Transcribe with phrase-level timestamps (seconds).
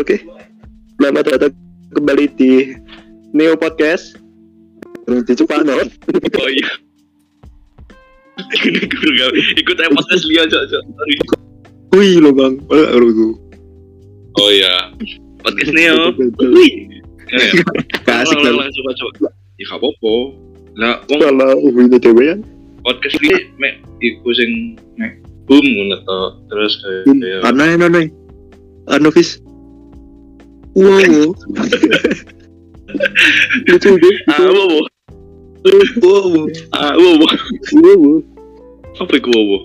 [0.00, 0.16] Oke.
[0.96, 1.52] Selamat datang
[1.92, 2.72] kembali di
[3.36, 4.16] Neo Podcast.
[5.04, 5.76] Di Cepano.
[5.76, 6.72] Oh iya.
[9.60, 10.82] Ikut podcast lihat cok cok.
[11.92, 12.56] Wih lo bang.
[14.40, 14.88] Oh iya.
[15.44, 16.16] Podcast Neo.
[17.28, 17.52] Ya.
[18.08, 19.28] Kasih ulang, coba coba.
[19.60, 20.14] Ya gak apa-apa.
[20.80, 22.36] Lah wong Kalau ini dewe ya.
[22.88, 26.20] podcast ini mek iku sing mek boom ngono to.
[26.48, 28.06] Terus kayak kayak Aneh aneh.
[28.88, 29.44] Anu Fis.
[30.74, 31.34] Wow.
[33.66, 34.16] Lucu deh.
[34.30, 34.38] ah.
[35.98, 36.46] Wow.
[36.74, 37.10] Ah wo.
[37.20, 38.22] Wow.
[39.00, 39.58] Apa iku wo wo?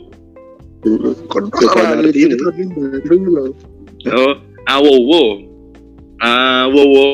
[1.32, 2.36] Kon coba ngerti ini.
[4.12, 4.34] Oh,
[4.70, 5.22] ah wo wo.
[6.22, 7.06] Ah wo wo.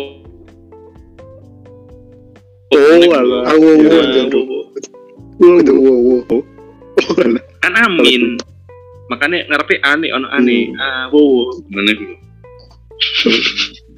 [2.72, 3.52] Oh, alah.
[3.52, 4.32] Ah, wo, wo, Ah, anjir.
[4.32, 4.60] wo, wo.
[5.44, 6.40] Wow, wow, wow.
[7.02, 7.44] Oh, alah.
[7.62, 8.42] kan amin
[9.06, 12.16] makanya ngarepe aneh ono aneh ah wo mana gitu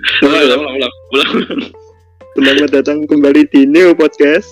[0.03, 1.61] ulang ulang ulang ulang
[2.33, 4.49] Selamat datang kembali di Neo Podcast.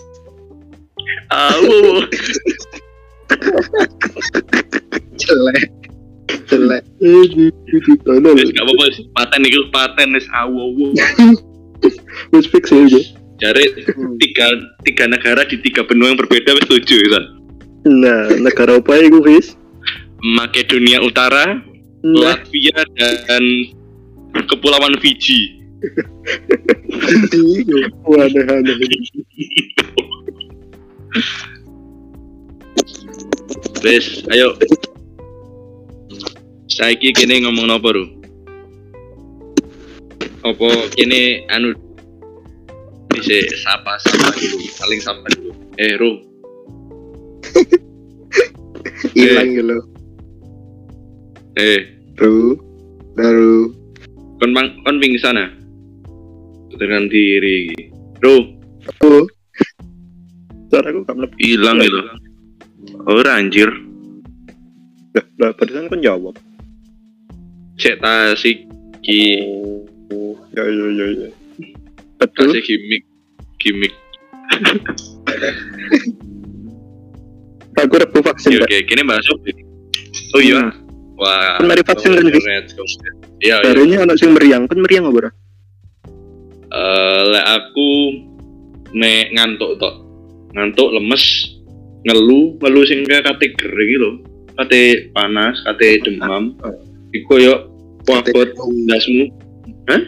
[1.28, 2.06] ah wo
[5.18, 5.70] Jelek.
[6.46, 6.84] Jelek.
[8.06, 8.36] Tolong.
[8.38, 8.86] wis gak apa-apa
[9.18, 10.72] paten iki paten wis ah wo
[12.32, 12.86] Wis fix ya.
[12.86, 13.02] Bro.
[13.42, 13.64] jare
[14.22, 14.46] tiga
[14.86, 17.22] tiga negara di tiga benua yang berbeda wis setuju ya
[17.82, 19.58] Nah, negara apa ya gue, Fis?
[20.22, 21.58] Makedonia Utara
[22.06, 22.78] Nah, Latvia
[23.26, 23.42] dan
[24.36, 25.60] Kepulauan Fiji.
[28.06, 28.78] Waduh, waduh.
[33.82, 34.56] wis ayo.
[36.72, 38.06] Saiki kene ngomong apa ru?
[40.46, 41.76] Apa kene anu
[43.12, 45.52] bisa sapa sapa dulu saling sapa dulu.
[45.82, 46.12] Eh ru.
[49.18, 49.78] Hilang gitu.
[51.60, 51.82] eh.
[52.16, 52.54] Baru,
[53.18, 53.81] baru.
[54.42, 55.48] Kon mang kon pingsan ya
[56.74, 57.70] dengan diri.
[60.72, 61.46] Suara aku gak melebihi.
[61.52, 62.00] hilang itu
[63.04, 63.70] ora anjir
[65.12, 66.34] Lah, lah, barusan kan jawab.
[67.76, 68.64] cek tasik
[69.04, 69.44] ki
[70.12, 71.30] Oh, ya, ya, ya, ya.
[72.18, 72.56] Betul.
[72.56, 73.04] tasik gimmick
[73.60, 73.94] gimmick
[77.82, 78.70] Aku udah vaksin, Oke, Pak.
[78.70, 79.38] oke, kini masuk.
[80.32, 80.70] Oh iya.
[81.18, 81.58] Wah.
[81.58, 82.38] Kan mari vaksin go.
[83.42, 83.74] Iya, iya.
[83.74, 85.30] Barunya anak sing meriang, kan meriang apa, Bro?
[86.72, 87.90] Eh, lek aku
[88.94, 89.98] me ngantuk tok.
[90.54, 91.58] Ngantuk lemes,
[92.06, 94.10] ngelu, ngelu sing kayak kate gering gitu.
[94.62, 96.54] Kate panas, kate demam.
[97.12, 97.56] Iku yo
[98.06, 98.50] wabot
[98.88, 99.26] ndasmu.
[99.90, 100.02] Hah?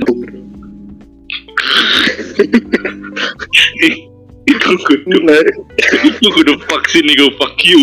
[0.00, 0.16] Aduh.
[4.46, 5.42] Itu kudu, Nah,
[6.06, 7.82] itu kudu vaksin iku fuck you.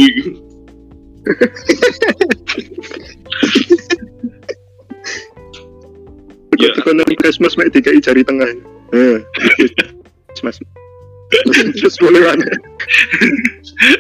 [6.53, 6.69] Ya.
[6.69, 8.45] Ketika nanti Christmas mek dikai jari tengah.
[8.94, 9.19] Eh.
[10.31, 10.62] Christmas.
[11.73, 12.45] Terus boleh mana?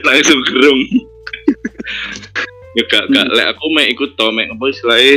[0.05, 0.81] langsung gerung
[2.73, 5.15] ya gak gak lek aku mek ikut to mek apa istilahnya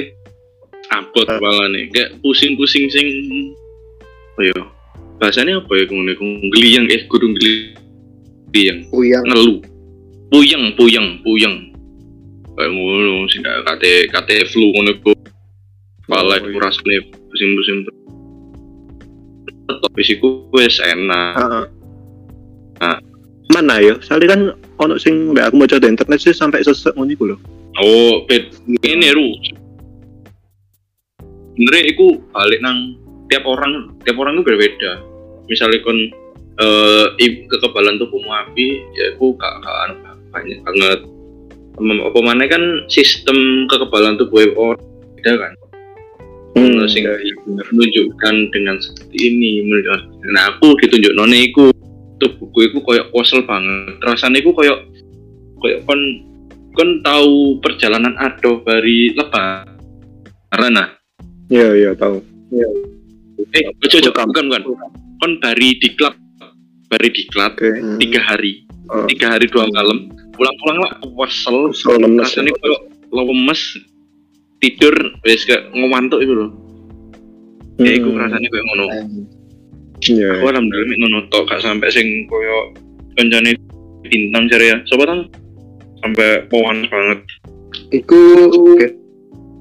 [0.92, 1.38] abot Ah.
[1.40, 3.06] malah nih kayak pusing-pusing sing
[4.36, 4.58] oh ya
[5.18, 6.16] bahasanya apa ya kemudian
[6.52, 9.24] geliyang eh gurung geliyang Uyang.
[9.24, 9.56] ngelu
[10.30, 11.54] puyeng puyeng puyeng
[12.56, 15.12] kayak ngono sing kayak kate kate flu ngono iku
[16.06, 16.62] kepala Oh, iku iya.
[16.64, 16.96] rasane
[17.30, 17.78] pusing-pusing
[19.66, 20.16] tapi sih
[20.54, 21.64] wes enak Heeh.
[22.78, 22.98] Ah.
[23.46, 23.96] Mana ya?
[24.04, 24.40] Soalnya kan
[24.82, 27.36] ono sing mbak aku mau di internet sih sampai sesek ngono iku lho.
[27.78, 28.52] Oh, bed
[28.84, 29.28] ini ru.
[31.56, 33.00] Sebenernya itu balik nang
[33.32, 34.92] tiap orang, tiap orang itu berbeda.
[35.48, 35.98] Misalnya kon
[36.56, 39.94] eh i- kekebalan tubuhmu api, ya itu gak gak anu
[40.32, 41.00] banyak banget.
[41.76, 44.80] Apa mana kan sistem kekebalan tubuh orang
[45.20, 45.52] beda kan.
[46.56, 46.88] Hmm.
[46.88, 47.04] Sing
[47.44, 50.00] menunjukkan dengan seperti ini, menunjukkan.
[50.32, 51.68] Nah aku ditunjuk none iku
[52.16, 54.00] tubuhku iku koyo kosel banget.
[54.00, 54.80] Rasanya iku koyo
[55.60, 56.00] koyo kon
[56.72, 60.88] kon tahu perjalanan ado dari lebaran nah.
[61.52, 62.18] Iya, iya, tahu.
[63.52, 64.26] Eh, ojo ojo Bukan.
[64.32, 64.62] bukan bukan.
[65.20, 66.16] Kon bari di klub
[66.88, 68.00] bari di klub Oke.
[68.00, 69.04] tiga hari, Oh.
[69.10, 70.08] tiga hari dua malam.
[70.36, 71.56] Pulang-pulang lah kesel.
[71.96, 72.28] Lemes.
[72.28, 72.76] Rasanya koyo
[73.12, 73.60] lemes
[74.60, 74.94] tidur
[75.24, 76.50] wis kayak ngewantuk itu loh.
[77.80, 78.20] Ya iku Hmm.
[78.24, 78.84] rasanya kayak ngono.
[80.04, 80.28] Iya.
[80.40, 82.72] Aku alhamdulillah mek ngono tok gak sampai sing koyo
[83.16, 83.56] kancane
[84.04, 84.76] bintang cari ya.
[84.88, 85.20] Sobat kan
[86.04, 87.20] sampai pawan banget.
[87.92, 88.20] Iku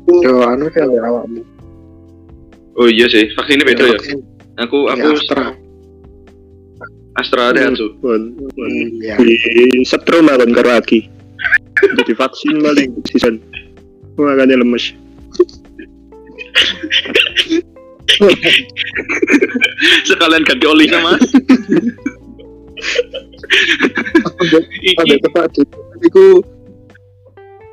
[0.06, 1.42] Yo anu sih ada awakmu.
[2.76, 4.00] Oh iya sih, vaksinnya beda ya.
[4.68, 5.56] Aku aku Ya,
[7.16, 7.56] Astra.
[7.56, 7.72] Ada
[9.00, 9.16] ya.
[9.20, 11.00] Di setrum makan karo Aki.
[12.04, 13.40] Jadi vaksin paling season.
[14.20, 14.96] Makanya lemes.
[20.08, 21.20] sekalian ganti olinya mas
[24.46, 25.64] Ada iki tempat di
[26.06, 26.40] iku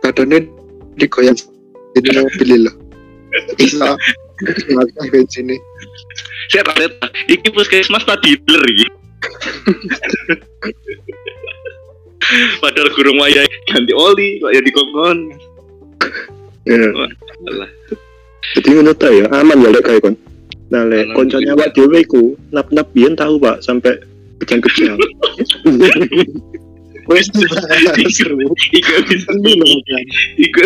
[0.03, 0.50] badannya
[0.99, 1.37] digoyang
[1.94, 2.75] jadi mobil loh.
[3.61, 3.94] Bisa
[4.43, 5.61] nggak bensin nih.
[6.50, 6.93] saya kaget
[7.31, 8.65] iki puskesmas tadi dealer
[12.62, 15.19] padahal gurung waya ganti oli ya dikongkon
[16.62, 16.79] Ya.
[18.55, 20.15] Jadi menurut saya aman ya lek kayak kon.
[20.71, 23.99] Nah lek koncone awak dhewe iku nap-nap biyen tahu Pak sampai
[24.39, 24.94] kejang-kejang.
[27.11, 27.27] Wes
[28.15, 28.47] seru.
[28.71, 30.05] iku bisa Ini loh kan.
[30.39, 30.62] iku.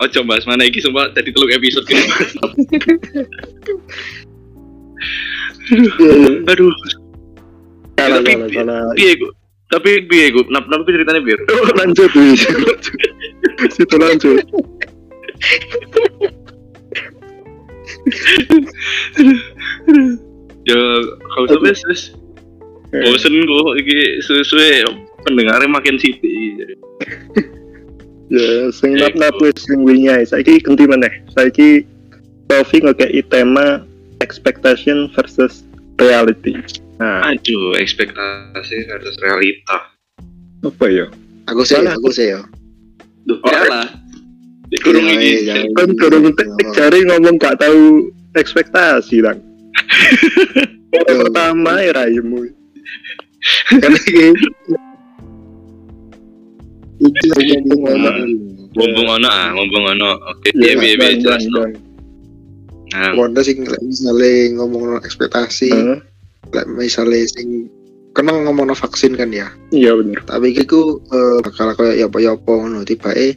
[0.00, 2.02] Ojo bahas mana iki sumpah jadi telung episode gini.
[6.50, 6.72] Aduh,
[8.00, 8.80] Salah Tapi- salah salah.
[8.96, 9.28] piye ku?
[9.70, 10.40] Tapi piye ku?
[10.48, 11.38] Nap nap ceritanya biar.
[11.52, 12.42] Oh, lanjut wis.
[13.76, 14.40] Situ lanjut.
[20.68, 20.80] Ya
[21.34, 22.02] kau tuh wes wes.
[22.90, 24.82] Bosen kok iki suwe-suwe
[25.22, 26.74] pendengarnya makin sithik.
[28.30, 30.22] Ya, sing nap-nap wis sing wingi ae.
[30.26, 31.10] Saiki ganti meneh.
[31.34, 31.86] Saiki
[32.50, 33.86] Taufik ngekei tema
[34.20, 35.64] expectation versus
[35.96, 36.56] reality.
[37.00, 39.88] Nah, Aduh, ekspektasi versus realita.
[40.60, 41.08] apa ya?
[41.48, 42.44] Aku sih, aku sih ya.
[43.24, 43.88] Duh, ya lah.
[44.68, 45.32] Di kurung Iya, iki.
[45.42, 45.72] iya, iya.
[45.74, 45.88] Kan
[46.36, 49.40] teknik jari ngomong gak tahu ekspektasi lang.
[50.92, 52.44] Pertama ya raimu.
[53.72, 54.36] Karena iki
[57.00, 60.10] iki ngomong ono ah, mumpung ono.
[60.30, 61.74] Oke, piye dan- jelas dan-
[62.90, 62.98] no.
[62.98, 65.98] Nah, Ngono sing misale ngomong ekspektasi, Heeh.
[66.50, 67.70] lek misale sing
[68.14, 69.48] kenal ngomong vaksin kan ya.
[69.70, 70.22] Iya bener.
[70.26, 73.34] Tapi ku eh, bakal koyo ya apa-apa ngono tibae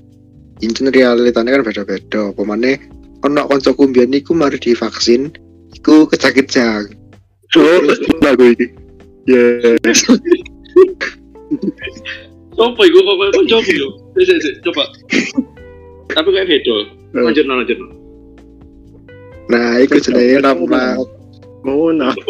[0.65, 2.33] incen realitane kan beda-beda.
[2.33, 2.81] Apa maneh
[3.21, 5.29] ono kancaku mbiyen iku mari divaksin
[5.77, 6.89] iku kejang-kejang.
[7.53, 7.85] Oh,
[8.25, 8.65] lagu iki.
[9.29, 9.77] Ya,
[12.57, 13.89] Sopo iku kok kok coba yo.
[14.65, 14.83] Coba.
[16.13, 16.75] Tapi kayak beda.
[17.13, 18.02] Lanjut no, lanjut no.
[19.51, 21.03] Nah, iku jenenge nama
[21.63, 22.15] mau nah.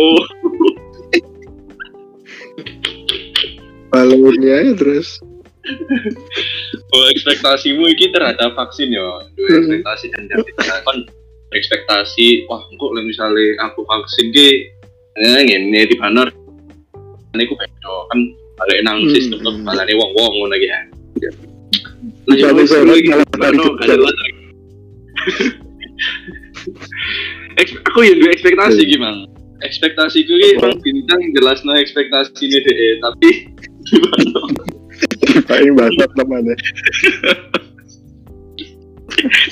[3.94, 5.22] Oh, balonnya terus
[6.94, 9.22] oh ekspektasimu iki terhadap vaksin yo.
[9.38, 9.60] Dua Hmm.
[9.64, 10.24] ekspektasi dan
[10.84, 10.98] kan
[11.54, 14.50] ekspektasi wah lek misale aku vaksin ki
[15.14, 16.28] eh ngene di banner
[17.38, 18.20] ini ku beda kan
[18.66, 19.66] ada nang sistem hmm.
[19.66, 20.80] balane wong-wong ngono iki ya.
[22.28, 23.14] Lanjut, bisa seru iki.
[27.58, 28.92] aku yang dua ekspektasi Hmm.
[28.92, 29.24] gimana
[29.64, 33.30] ekspektasiku ki emang bintang jelas no ekspektasi ini deh tapi
[35.50, 36.56] paling basat namanya.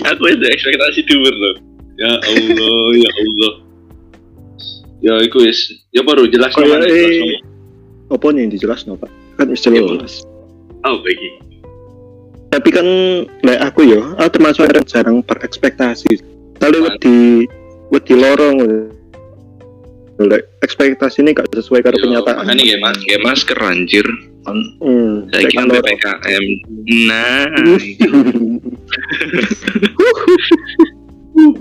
[0.09, 1.55] aku ada ekspektasi dhuwur loh
[1.95, 3.53] ya Allah ya Allah
[5.01, 6.83] ya iku wis ya baru jelas nomor.
[8.11, 9.07] Apa nih yang dijelas no, Pak?
[9.39, 10.27] Kan Iya, jelas.
[10.83, 11.29] oh bagi
[12.51, 12.83] Tapi kan
[13.47, 16.19] lek aku yo, aku termasuk jarang berekspektasi.
[16.59, 16.99] Kali Man.
[17.91, 18.57] Wedi wedi lorong
[20.61, 22.45] ekspektasi ini gak sesuai karo kenyataan.
[22.45, 24.05] makanya kayak mas kayak masker anjir
[24.41, 25.81] kan Hmm, saya kira.
[25.81, 26.45] PPKM
[27.05, 27.45] nah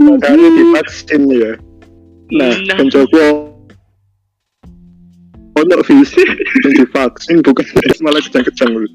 [0.01, 1.53] Makanya divaksin ya.
[2.31, 2.77] Nah, Nah.
[2.77, 3.19] koncoku
[5.51, 6.23] ono visi
[6.65, 7.65] yang divaksin bukan
[8.01, 8.87] malah kejang-kejang lu.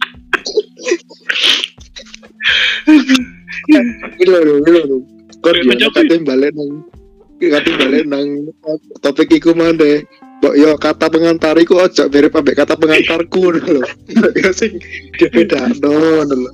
[3.66, 4.98] Iki lho, iki lho.
[5.42, 6.86] Kok Kayak dia balik nang
[7.40, 8.28] kate balik nang
[9.04, 10.04] topik iku mande.
[10.44, 13.84] Mbok yo kata pengantar iku aja mirip ambek kata pengantarku ngono lho.
[14.36, 14.78] Ya sing
[15.20, 16.52] beda ngono lho.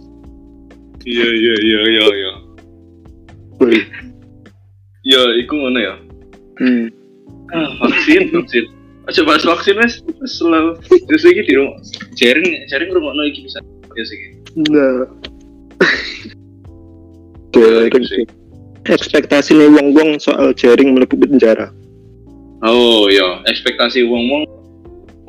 [1.01, 2.31] iya iya iya iya iya
[3.57, 3.85] Wih.
[5.01, 5.95] ya iku mana ya
[6.61, 6.93] Hmm.
[7.49, 8.69] ah vaksin vaksin
[9.09, 9.97] aja bahas vaksin mas
[10.29, 10.77] selalu
[11.09, 11.73] terus lagi di rumah
[12.13, 13.65] sharing sharing rumah no iki bisa
[13.97, 14.17] ya sih
[14.69, 15.09] Nah.
[17.57, 18.23] Ya, Jaring itu sih.
[18.89, 21.69] Ekspektasi wong-wong soal jaring mlebu penjara.
[22.65, 24.43] oh ya ekspektasi wong wong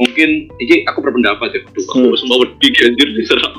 [0.00, 2.16] mungkin iki aku berpendapat ya kudu aku Hmm.
[2.18, 3.56] semua wedi anjir diserang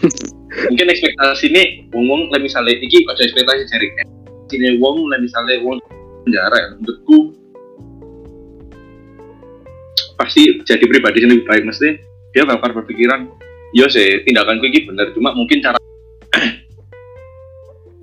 [0.68, 1.62] mungkin ekspektasi ini
[1.92, 3.92] wong wong lah misalnya iki aja ekspektasi sharing
[4.52, 5.80] sini wong lah misalnya wong
[6.24, 7.18] penjara ya menurutku
[10.22, 11.66] pasti jadi pribadi yang lebih baik.
[11.66, 11.98] Mesti
[12.30, 13.26] dia bakal berpikiran
[13.74, 15.76] yo sih tindakanku ini bener cuma mungkin cara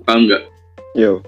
[0.06, 0.42] paham nggak
[0.98, 1.22] Yo.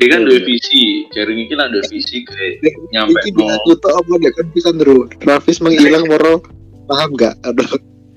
[0.00, 0.46] dia kan Iya, dua iya.
[0.48, 0.82] visi
[1.14, 4.74] jaring ini lah dua visi kayak nyampe Iki no aku tau apa nek kan bisa
[4.74, 5.06] ndro.
[5.20, 6.42] Travis menghilang moro
[6.90, 7.38] paham enggak?
[7.46, 7.70] Aduh.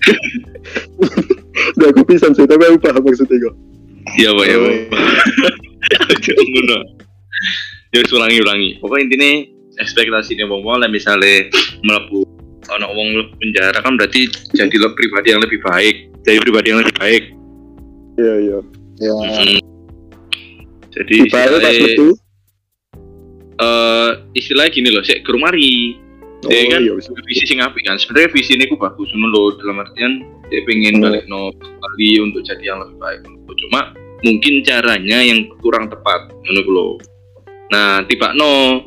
[1.77, 3.55] Udah aku pisan sih, tapi aku paham maksudnya kok.
[4.15, 4.57] Iya, Pak, ya.
[4.57, 4.75] Oh.
[6.09, 6.77] Aja ngono.
[7.93, 8.69] Ya wis ulangi ulangi.
[8.81, 9.31] Pokoknya intinya
[9.79, 11.51] ekspektasi wong wong lah misalnya
[11.83, 12.23] mlebu
[12.65, 14.25] ono wong penjara kan berarti
[14.57, 16.09] jadilah pribadi yang lebih baik.
[16.25, 17.23] Jadi pribadi yang lebih baik.
[18.17, 18.59] Iya, iya.
[19.03, 19.13] Ya.
[19.13, 19.74] Mm.
[20.95, 22.07] Jadi pas istilahnya, metu.
[23.55, 25.99] eh istilahnya gini loh, sik gerung mari.
[26.45, 26.93] Oh, Dia kan iya,
[27.25, 27.97] visi sing apik kan.
[27.97, 30.21] Sebenarnya visi ini ku bagus ngono loh dalam artian
[30.51, 31.09] dia pengen Hmm.
[31.09, 33.19] balik no kembali untuk jadi yang lebih baik.
[33.65, 33.81] Cuma
[34.21, 37.01] mungkin caranya yang kurang tepat ku loh.
[37.73, 38.85] Nah, tiba no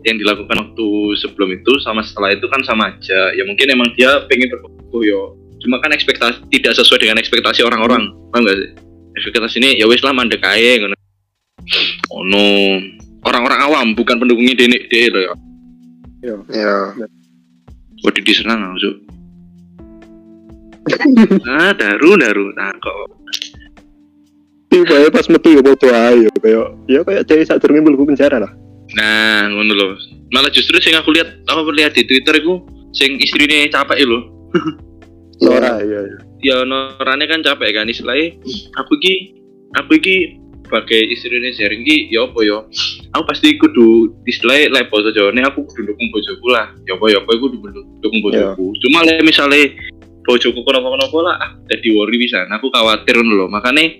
[0.00, 0.88] yang dilakukan waktu
[1.20, 3.34] sebelum itu sama setelah itu kan sama aja.
[3.36, 5.36] Ya mungkin emang dia pengen berkumpul yo.
[5.60, 8.08] Cuma kan ekspektasi tidak sesuai dengan ekspektasi orang-orang.
[8.32, 8.70] Paham gak sih?
[9.16, 10.96] Ekspektasi ini ya wis lah mandek ae ngono.
[12.14, 12.44] Oh no.
[13.20, 15.34] Orang-orang awam bukan pendukungnya Dene dia loh ya.
[16.52, 16.74] Ya.
[18.00, 19.10] Waduh diserang Cuk.
[21.46, 22.96] ah daru daru nah kok
[24.70, 28.38] Tiba pas metu ya bodo ae ya kayak ya kayak cewek sak durunge mlebu penjara
[28.38, 28.52] lah.
[28.94, 29.90] nah ngono loh
[30.34, 32.58] malah justru sing aku lihat aku lihat di twitter itu
[32.94, 34.18] sing istrinya capek lho
[35.40, 35.80] Nora.
[35.80, 36.18] iya iya.
[36.40, 38.36] ya norane kan capek kan istilahnya
[38.76, 39.14] aku ki
[39.76, 42.62] aku ki sebagai istrinya sharing ki ya apa ya?
[43.10, 46.70] Aku pasti kudu istilahnya saja nih aku kudu dukung bojoku lah.
[46.86, 48.70] Ya apa ya apa aku kudu dukung bojoku.
[48.86, 49.74] Cuma lah misalnya
[50.22, 53.98] bojoku kenapa-kenapa lah ah jadi worry bisa aku khawatir loh makanya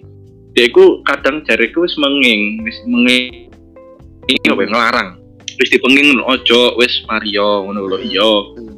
[0.55, 3.51] dia ku kadang jariku wis menging wis menging
[4.31, 5.09] ini apa ya, ngelarang.
[5.59, 7.99] Wis dipenging ojo wis Mario ngono lho.
[7.99, 8.31] Iya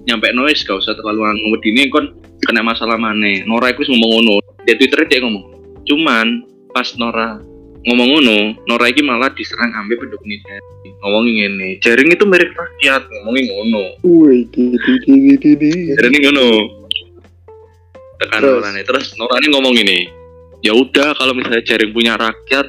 [0.09, 3.47] nyampe no wis gak usah terlalu wedine kon kena masalah maneh.
[3.47, 4.35] Nora wis ngomong ngono.
[4.63, 7.43] Di Twitter dia ngomong cuman pas Nora
[7.83, 8.39] ngomong ngono
[8.71, 10.59] Nora iki malah diserang ambil pendukung dia
[11.03, 13.85] ngomongin ngene jaring itu merek rakyat ngomongin ngono.
[14.55, 14.65] Di
[15.03, 15.71] di di di.
[15.99, 16.49] jaring ngono.
[18.23, 18.55] Tekan Terus?
[18.63, 18.85] Nora nih.
[18.87, 19.99] Terus Nora ini ngomong ini
[20.63, 22.67] ya udah kalau misalnya jaring punya rakyat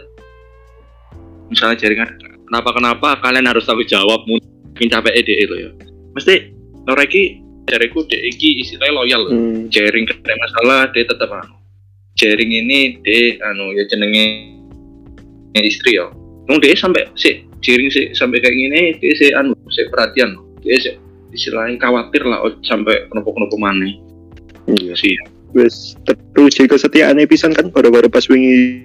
[1.54, 2.10] misalnya jaringan
[2.50, 5.70] kenapa kenapa kalian harus tanggung jawab mungkin capek ide itu ya.
[6.18, 6.34] Mesti
[6.90, 9.68] Nora iki jaringku dek iki istilahnya loyal loh Hmm.
[9.72, 11.56] jaring kena masalah dia tetap anu
[12.16, 14.52] jaring ini dia anu ya jenenge
[15.58, 16.10] istri ya
[16.44, 20.76] Nung dia sampai si jaring si sampai kayak gini dia si anu si perhatian dia
[20.76, 20.92] si
[21.32, 23.88] istilahnya khawatir lah oh, sampai kenapa-kenapa mana
[24.64, 24.96] Iya.
[24.96, 25.16] sih
[25.54, 28.84] Wes teruji kesetiaan pisan kan baru-baru pas wingi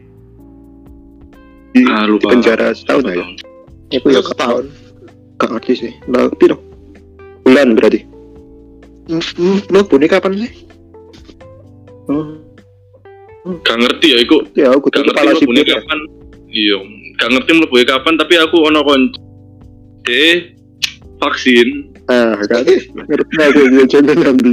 [1.73, 3.25] di, ah di lupa penjara setahun ya.
[3.93, 4.65] Itu ya setahun.
[5.39, 5.93] Gak ngerti sih.
[6.09, 6.57] Lah, piro?
[7.45, 8.05] Bulan berarti.
[9.73, 10.53] Lo bunyi kapan sih?
[12.13, 12.37] Oh,
[13.65, 14.45] gak ngerti ya iku.
[14.53, 15.77] Ya aku gak tuh ngerti kepala mlebu sipil ya.
[15.81, 15.99] kapan.
[16.49, 16.77] Iya
[17.17, 19.03] gak ngerti mlebu kapan tapi aku ono kon
[20.05, 20.53] de
[21.21, 21.69] vaksin.
[22.13, 22.65] Ah, kan
[23.09, 23.35] ngerti.
[23.41, 24.53] Aku dia jangan nanti.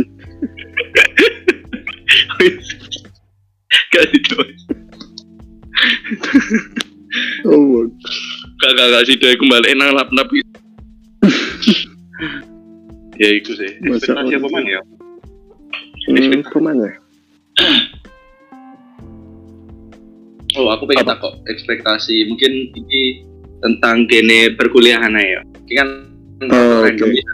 [3.91, 4.35] gak itu
[7.47, 7.83] Oh,
[8.59, 10.39] gak gak gak sih kembali nang lap tapi
[13.19, 14.51] ya itu sih ekspektasi apa Allah.
[14.51, 14.81] man ya
[16.07, 16.87] hmm, ke mana?
[20.55, 23.27] Oh, aku pengen takut ekspektasi mungkin ini
[23.59, 25.43] tentang gene perkuliahan ya.
[25.67, 25.89] Ini kan
[26.47, 27.11] Oh, oke.
[27.11, 27.31] ya.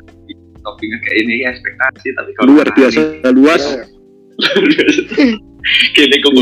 [0.62, 3.02] Topiknya kayak ini ya ekspektasi tapi kalau Luar biasa
[3.34, 3.62] luas.
[3.62, 3.86] Ya.
[4.42, 5.02] Luar biasa.
[5.94, 6.34] Gene kok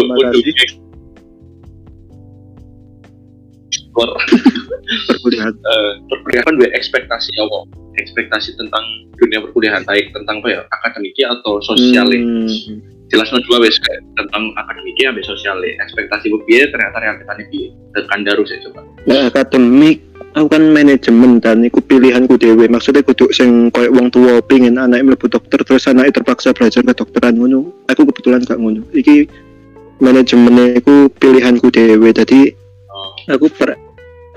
[3.90, 4.10] Ekspor
[5.10, 5.54] Perkuliahan.
[5.54, 7.60] eh, perkuliahan dua ekspektasi apa?
[7.98, 8.86] Ekspektasi tentang
[9.18, 10.62] dunia perkuliahan baik tentang apa ya?
[10.70, 12.22] Akademiknya atau sosialnya.
[12.22, 12.78] Hmm.
[13.10, 13.74] Jelas no dua wes
[14.14, 15.74] tentang akademiknya ambil sosialnya.
[15.82, 17.74] Ekspektasi berbeda ternyata realitanya piye.
[17.98, 18.82] Tekan daru saya coba.
[19.10, 19.98] Nah, akademik
[20.38, 25.02] aku kan manajemen dan iku pilihanku dewe maksudnya kudu sing koyo wong tua pingin anak
[25.02, 29.26] mlebu dokter terus anaknya terpaksa belajar kedokteran ngono aku kebetulan gak ngono iki
[29.98, 32.54] manajemen iku pilihanku dewe jadi
[33.30, 33.78] aku ber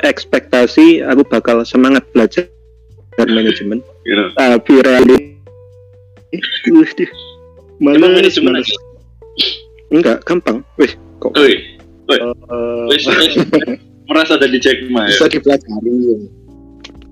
[0.04, 2.46] ekspektasi aku bakal semangat belajar
[3.18, 4.24] manajemen gitu.
[4.36, 5.18] tapi reality
[6.32, 8.76] Emang malah manajemen aja?
[9.92, 11.54] enggak gampang wih kok Oi,
[12.08, 13.04] eh, wes
[14.08, 15.14] merasa ada di Jack Ma ya.
[15.14, 15.92] Bisa dipelajari.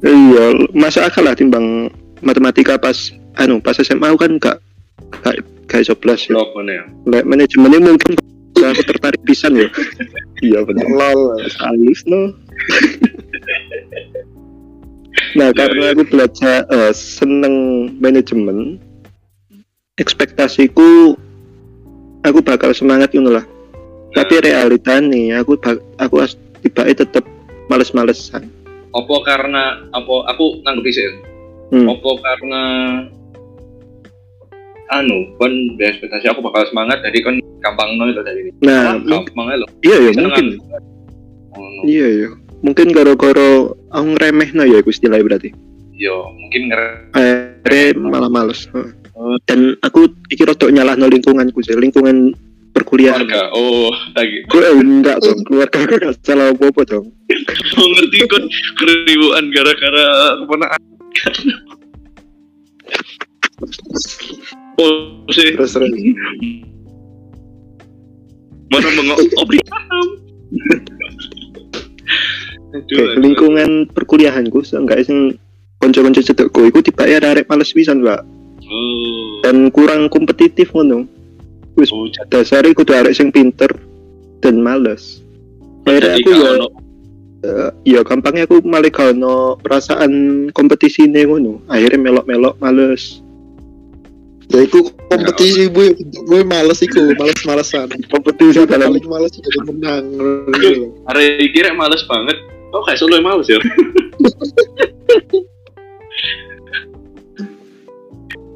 [0.05, 1.89] iya masa akal lah timbang
[2.21, 4.57] matematika pas anu pas SMA kan gak
[5.23, 5.37] gak
[5.69, 6.85] gak iso belas ya Blok mana ya?
[7.09, 8.13] Lek manajemennya mungkin
[8.69, 9.69] aku tertarik pisan ya?
[10.41, 11.41] Iya benar Lol.
[11.61, 12.33] halus no.
[15.37, 18.81] Nah karena aku belajar eh, seneng manajemen
[20.01, 21.15] ekspektasiku
[22.25, 23.45] aku bakal semangat ngono lah.
[24.17, 25.55] Tapi realita nih aku
[26.01, 26.17] aku
[26.67, 27.25] tiba-tiba tetep
[27.71, 28.49] males-malesan.
[28.91, 31.07] Apa karena apa aku nanggepi sih.
[31.71, 31.87] Hmm.
[31.87, 32.63] Apa karena
[34.91, 38.51] anu kon ekspektasi aku bakal semangat jadi kon gampang no itu dari ini.
[38.65, 39.69] nah gampang loh.
[39.87, 40.27] iya ya Senengan.
[40.27, 40.47] mungkin
[41.55, 41.83] no.
[41.87, 42.29] iya ya
[42.61, 43.51] mungkin gara-gara
[43.95, 45.51] aku ngeremehno ya iku istilahnya berarti
[46.01, 46.81] Yo, mungkin nger
[47.13, 48.65] akhirnya malah males.
[48.73, 49.37] Oh.
[49.45, 52.33] dan aku iki rodok nyalahno lingkunganku sih lingkungan
[52.73, 53.53] perkuliahan keluarga.
[53.53, 54.41] Oh, lagi.
[54.49, 57.07] gue enggak dong keluarga gue gak salah apa apa dong
[57.77, 58.45] Oh, ngerti kon
[58.81, 60.07] keribuan gara-gara
[60.41, 60.81] keponakan.
[64.81, 65.53] Oh, sih.
[65.57, 65.91] terus terus
[68.71, 68.87] Mana.
[72.71, 73.19] Aduh, aduh.
[73.19, 75.19] lingkungan perkuliahanku seenggaknya sing
[75.83, 78.23] konco-konco cedekku iku tiba ya arek males pisan mbak
[78.71, 79.43] Oh.
[79.43, 81.03] dan kurang kompetitif ngono
[81.75, 83.67] wis Oh, jadi dasare kudu arek sing pinter
[84.39, 85.19] dan males
[85.83, 86.51] akhirnya aku ya
[87.43, 89.19] eh, ya gampangnya aku malah gak
[89.67, 90.13] perasaan
[90.55, 93.19] kompetisi nih ngono akhirnya melok-melok males
[94.51, 95.95] ya iku kompetisi bu
[96.27, 100.05] gue males iku males-malesan kompetisi dalam paling males juga dia menang
[100.59, 100.91] gitu.
[101.07, 101.23] Are
[101.55, 102.35] kira males banget.
[102.71, 103.59] Oh, kayak solo males ya.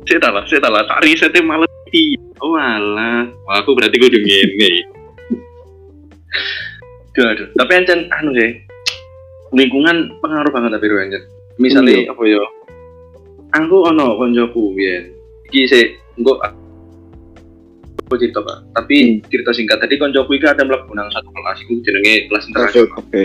[0.06, 0.86] saya tak lah, saya tak lah.
[0.86, 1.70] Tak risetnya males.
[1.94, 2.18] Iya.
[2.42, 4.70] Oh alah, Wah, aku berarti gue udah ngene.
[7.14, 7.46] Aduh, aduh.
[7.54, 8.58] Tapi ancen anu sih,
[9.54, 11.22] lingkungan pengaruh banget tapi Ru, ancen.
[11.62, 12.42] Misalnya apa ya?
[13.62, 15.13] Aku ono koncoku biyen.
[15.54, 15.84] Iki sih,
[16.18, 18.58] engko aku cerita pak.
[18.74, 19.78] Tapi cerita singkat.
[19.78, 22.98] Tadi koncoku iki ada mlebu nang satu kelas iku jenenge kelas internasional.
[22.98, 23.22] oke.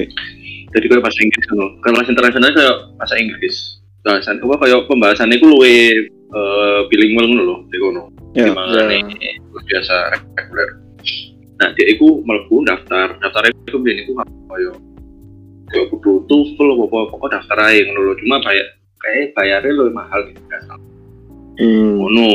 [0.70, 3.56] Jadi kayak bahasa Inggris kan kelas internasional kayak bahasa Inggris.
[4.06, 5.76] Bahasan apa kayak pembahasannya itu luwe
[6.30, 8.04] uh, bilingual ngono loh di kono.
[8.38, 8.54] Ya.
[8.54, 8.86] Gimana
[9.50, 9.94] luar biasa
[10.38, 10.70] reguler.
[11.58, 13.18] Nah dia itu melebu daftar.
[13.18, 14.78] Daftar itu biar itu kayak
[15.70, 18.68] kayak kudu TOEFL apa apa pokok daftar aja ngono loh cuma kayak
[19.00, 20.62] kayak bayarnya lebih mahal gitu kan
[21.60, 22.00] hmm.
[22.00, 22.28] ngono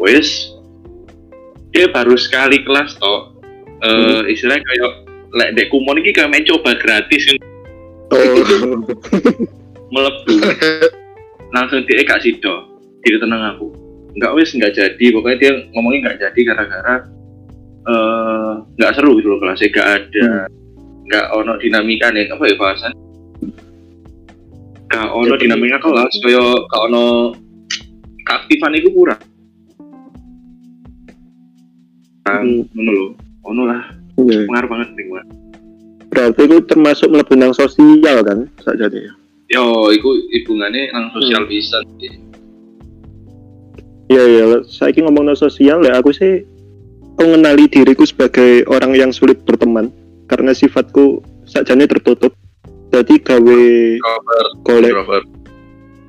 [0.00, 0.56] wes
[1.76, 3.36] dia baru sekali kelas toh.
[3.84, 4.92] Eh istilahnya kayak
[5.36, 7.36] lek dek kumon ini kayak coba gratis.
[8.08, 8.80] Oh.
[9.92, 10.34] Melebu.
[11.52, 12.80] Langsung dia gak sido.
[13.04, 13.68] Diri tenang aku.
[14.16, 15.06] Nggak wes nggak jadi.
[15.12, 16.96] Pokoknya dia ngomongin nggak jadi gara-gara
[17.86, 19.68] eh nggak seru gitu loh kelasnya.
[19.68, 20.26] Nggak ada
[21.06, 22.32] nggak ono dinamika nih.
[22.32, 22.92] Apa ya bahasan?
[24.88, 26.12] Nggak ono dinamika kelas.
[26.24, 27.04] Kayak nggak ono
[28.26, 29.22] keaktifan itu kurang.
[32.26, 32.66] Hmm.
[32.74, 33.10] ngono loh
[33.46, 33.82] ono lah.
[34.16, 34.48] Iya.
[34.48, 35.22] pengaruh banget nih gua
[36.08, 39.12] berarti itu termasuk nang sosial kan saja ya
[39.52, 41.78] yo iku hubungannya nang sosial bisa
[44.06, 46.46] Iya iya, saya ngomong no sosial ya aku sih
[47.18, 49.90] mengenali diriku sebagai orang yang sulit berteman.
[50.30, 52.30] Karena sifatku sajane tertutup.
[52.94, 53.62] Jadi gawe
[54.62, 54.94] golek.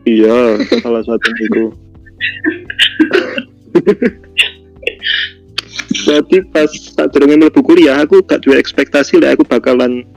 [0.05, 1.73] iya salah satu itu.
[6.07, 10.07] Jadi pas saat durunge mlebu kuliah aku gak duwe ekspektasi lah aku bakalan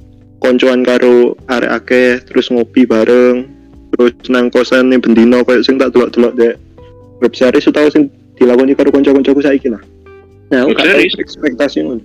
[0.40, 3.44] koncoan karo arek akeh terus ngopi bareng
[3.92, 6.54] terus nang kosan ning bendino koyo sing tak delok-delok dek
[7.20, 8.08] web series utawa sing
[8.40, 9.82] dilakoni karo kanca-kancaku saiki lah.
[10.48, 12.02] Nah, aku gak tau ekspektasi ngono.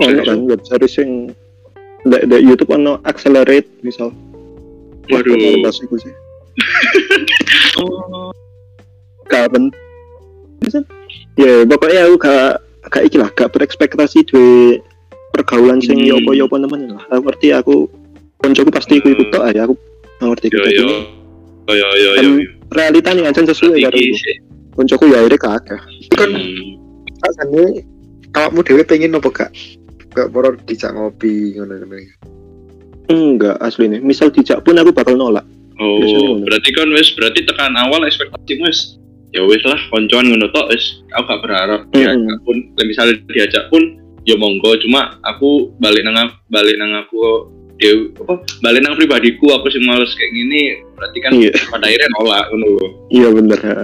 [0.00, 1.36] Ono kan web series sing
[2.08, 4.14] ndek ndek YouTube ono accelerate misal.
[5.12, 5.36] Waduh.
[6.00, 6.14] Sih.
[7.76, 8.30] Oh,
[9.26, 9.72] Kapan?
[11.34, 12.50] Ya, pokoknya aku gak
[12.86, 14.78] gak iki lah, gak berekspektasi duwe
[15.30, 16.14] pergaulan sing Hmm.
[16.14, 17.02] yopo-yopo nemen lah.
[17.10, 17.90] Aku ngerti aku
[18.38, 19.74] koncoku pasti ikut ikut tok aja aku
[20.14, 20.88] gak ngerti ikut yo
[21.66, 22.32] yo yo yo Kan yo
[22.70, 23.96] realitanya aja sesuai karo.
[24.74, 25.80] Koncoku ya akhirnya kagak.
[26.12, 26.78] kan Hmm.
[27.18, 27.64] rasanya
[28.32, 29.50] awakmu dewe pengen apa gak
[30.12, 31.98] gak poro dijak ngopi ngono-ngono
[33.04, 34.00] Enggak asli nih.
[34.00, 35.44] Misal dijak pun aku bakal nolak.
[35.74, 38.78] Oh, berarti kan wis berarti tekan awal ekspektasi wis
[39.34, 41.98] ya wis lah koncoan ngono tok wis aku gak berharap Mm-mm.
[41.98, 43.82] diajak pun misalnya diajak pun
[44.22, 47.90] ya monggo cuma aku balik nang balik nang aku dia
[48.22, 50.60] apa balik nang pribadiku aku sih males kayak gini
[50.94, 51.52] berarti kan Iya.
[51.68, 52.90] pada akhirnya nolak ngono loh.
[53.10, 53.58] Iya bener.
[53.66, 53.76] ha.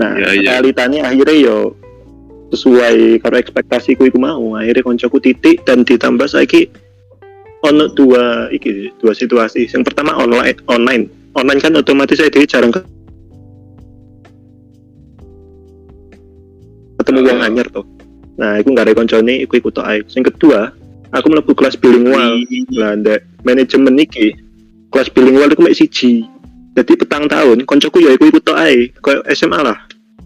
[0.00, 0.48] Nah, Iya, iya.
[0.56, 1.58] realitanya akhirnya yo
[2.50, 4.56] sesuai karo ekspektasiku iku mau.
[4.56, 6.72] Akhirnya koncoku titik dan ditambah saiki
[7.60, 9.68] ono dua iki dua situasi.
[9.68, 11.04] Yang pertama online online.
[11.30, 12.86] Online kan otomatis saya jadi jarang ke-
[16.98, 17.46] ketemu Ah.
[17.46, 17.86] anyar tuh.
[18.40, 20.00] Nah, iku nggak ada koncone, iku ikut ae.
[20.16, 20.72] Yang kedua,
[21.12, 22.40] aku mlebu kelas bilingual.
[22.72, 24.32] Lah, ndek manajemen iki
[24.88, 26.24] kelas bilingual iku mek siji.
[26.72, 29.76] Jadi petang tahun, koncoku ya iku ikut ae, koyo SMA lah.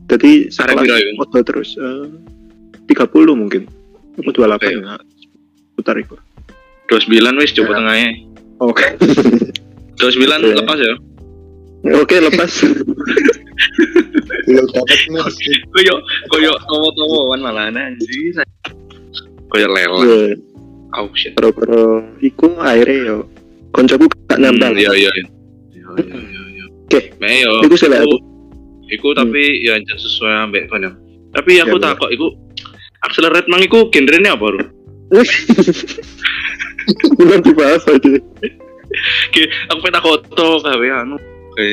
[0.06, 1.24] Jadi iku?
[1.24, 2.06] foto terus eh,
[2.86, 3.64] 30 mungkin.
[4.14, 4.68] Aku 28 Oke.
[4.78, 4.94] ya.
[5.74, 6.14] Putar iku.
[6.86, 8.10] 29 wis coba tengahnya.
[8.60, 8.86] Oke.
[10.00, 10.52] 29 Oke.
[10.58, 10.94] lepas ya.
[11.94, 12.50] Oke, lepas.
[14.44, 15.94] belum dapat musik koyo
[16.28, 18.34] koyo towo-towoan malah anjing
[19.48, 23.16] koyo lele Iya, oh shit karo-karo iku akhirnya yo
[23.72, 24.74] koncoku gak nambah.
[24.74, 25.24] Hmm, iya iya iya
[25.72, 27.00] iya iya iya Oke.
[27.20, 28.16] Nah, yo Iku sih aku.
[28.90, 30.92] iku tapi ya sesuai ambek kono
[31.32, 32.26] tapi aku Ya, takut iku
[33.00, 34.60] accelerate mang iku genrenya apa bro
[37.18, 38.14] Bukan dibahas aja.
[39.30, 39.42] Oke,
[39.72, 41.16] aku pengen takut to gawe anu
[41.54, 41.68] oke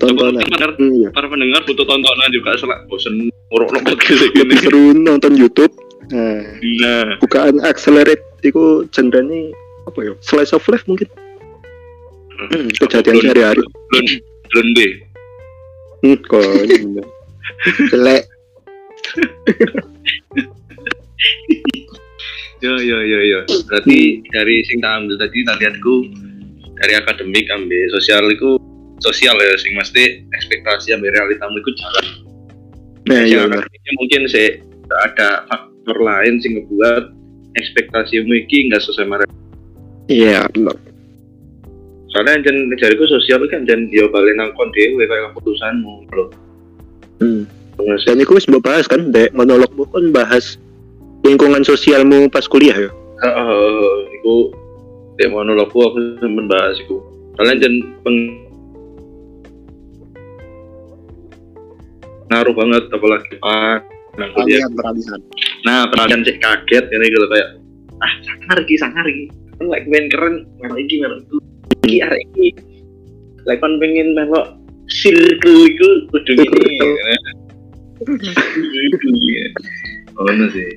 [0.00, 0.40] Tontonan.
[0.40, 1.08] Pendengar, iya.
[1.12, 5.76] para pendengar butuh tontonan juga selak bosen nguruk podcast gini Lebih seru nonton YouTube.
[6.08, 9.52] Nah, nah bukaan accelerate iku cenderungnya
[9.84, 10.12] apa ya?
[10.24, 11.04] Slice of life mungkin.
[12.32, 13.60] Hmm, kejadian sehari-hari.
[13.92, 14.06] belum
[14.48, 14.92] belum deh
[16.00, 17.04] Hmm, konyol.
[17.92, 18.24] jelek
[22.60, 23.40] Yo yo yo yo.
[23.68, 25.94] Berarti dari sing tak ambil tadi talianku
[26.80, 28.60] dari akademik ambil sosial itu
[29.00, 32.06] sosial ya sing mesti ekspektasi ambil realitamu itu jalan.
[33.08, 34.48] Nah, iya akademiknya mungkin sih
[35.08, 37.16] ada faktor lain sing ngebuat
[37.56, 39.24] ekspektasimu iki nggak sesuai sama.
[40.10, 40.76] Iya, benar.
[42.10, 46.28] Soalnya jen jariku sosial kan jen yo balik nangkon dhewe kayak keputusanmu loh.
[47.22, 47.46] Hmm.
[47.80, 50.60] Dan itu wis mbok bahas kan, dek monologmu kan bahas
[51.24, 52.90] lingkungan sosialmu pas kuliah ya.
[53.20, 54.52] Heeh, iku
[55.20, 57.04] dek monologku aku sempat bahas iku.
[57.36, 58.16] Soalnya jen peng
[62.30, 63.82] ngaruh banget apalagi ah
[64.16, 64.64] kuliah.
[64.64, 65.20] peralihan peralihan
[65.60, 67.48] Nah, peralihan cek kaget ini gitu kayak
[68.00, 69.28] ah sangar iki sangar iki.
[69.60, 71.36] Kan lek pengen keren melok iki melok itu.
[71.84, 72.48] Iki arek iki.
[73.44, 74.56] Lek kon pengen melok
[74.88, 76.80] circle iku kudu gini.
[76.80, 77.16] Ya.
[80.16, 80.68] Oh, sih.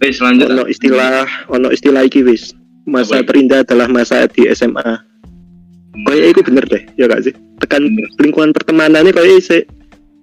[0.00, 0.48] Wes lanjut.
[0.48, 2.56] Ono istilah, ono istilah iki wis.
[2.84, 3.28] Masa Apa?
[3.28, 5.04] terindah adalah masa di SMA.
[6.00, 7.34] Kayak itu bener deh, ya gak sih?
[7.60, 8.08] Tekan Bener.
[8.18, 9.62] lingkungan pertemanan ini kayak sih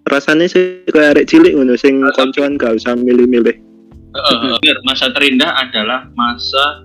[0.08, 3.56] rasanya sih kayak arek cilik ngono sing koncoan gak usah milih-milih.
[4.08, 4.78] Heeh, bener.
[4.82, 6.84] masa terindah adalah masa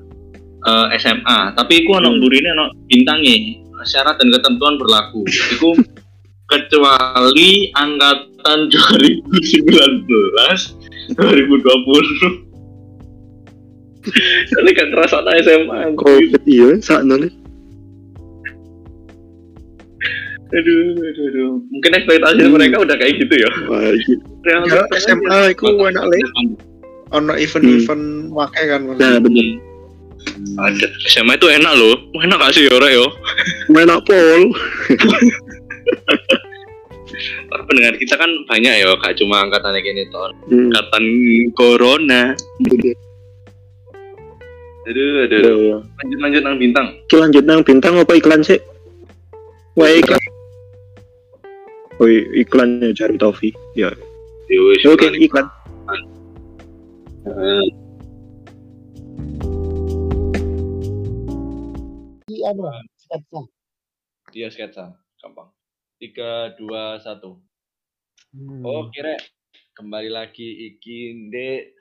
[0.62, 1.57] eh, SMA.
[1.57, 2.20] Tapi iku ono Hmm.
[2.20, 3.64] burine ono bintangnya.
[3.83, 5.24] Syarat dan ketentuan berlaku.
[5.26, 5.72] Iku
[6.52, 12.52] kecuali angkatan 2019 2020
[14.53, 17.31] Ini kan terasa anak SMA Covid iya, saat nol.
[20.53, 21.53] aduh, aduh, aduh.
[21.67, 22.53] Mungkin ekspektasi Hmm.
[22.53, 24.17] mereka udah kayak gitu ya Wah, iya.
[24.69, 26.19] Ya, SMA iku enak le
[27.11, 29.47] ono event-event wakai kan Nah, bener.
[30.61, 33.07] ada SMA itu enak loh enak gak sih ya Rek, yo
[33.71, 34.53] Enak pol.
[37.49, 40.69] Para pendengar kita kan banyak ya, gak cuma angkatan gini ton, Hmm.
[40.69, 41.05] angkatan
[41.55, 42.23] corona.
[44.83, 45.57] Aduh, aduh, aduh.
[45.62, 45.77] iya.
[46.03, 46.87] Lanjut, lanjut nang bintang.
[47.07, 48.59] Oke, lanjut nang bintang apa iklan sih?
[49.79, 50.18] Wah iklan.
[52.03, 53.55] Oh iklannya cari Tofi.
[53.79, 53.95] Ya.
[54.51, 55.47] Yowes, Oke iklan.
[57.23, 57.66] Eh,
[62.33, 62.66] Iya anu
[62.99, 63.40] sketsa
[64.35, 64.85] Iya sketsa,
[65.23, 65.55] gampang.
[66.03, 67.38] Tiga, dua, satu.
[68.35, 68.64] Hmm.
[68.66, 69.14] Oh, kira
[69.79, 71.79] kembali lagi iki ndek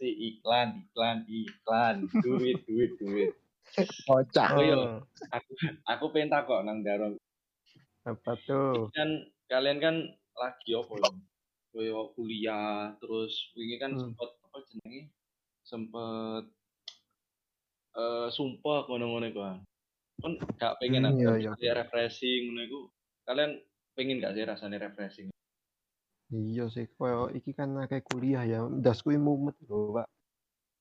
[0.00, 3.36] sesi iklan, iklan, iklan, duit, duit, duit.
[4.08, 5.04] kocak Oh, iya.
[5.28, 5.52] Aku
[5.84, 7.20] aku pengen takok nang Darong.
[8.08, 9.96] apa tuh kan kalian kan
[10.40, 11.12] lagi apa ya?
[11.70, 14.16] Koyo kuliah terus wingi kan Hmm.
[14.16, 15.02] sempet apa jenenge?
[15.68, 16.44] Sempet
[18.00, 19.40] eh sumpah ngono-ngono iku.
[19.44, 19.58] kan.
[20.24, 21.52] Kan gak pengen Hmm, aku iya, iya.
[21.60, 22.80] ya refreshing ngono iku.
[23.28, 23.60] Kalian
[23.94, 25.29] pengen gak sih rasanya refreshing?
[26.30, 30.08] Iya sih koyo iki kan kayak kuliah ya dasku mumet lho pak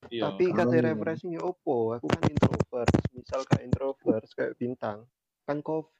[0.08, 0.32] Iya.
[0.32, 0.96] tapi kalau kate iya.
[0.96, 5.04] refreshing ya opo aku kan introvert misal kayak introvert kayak bintang
[5.44, 5.92] kan covid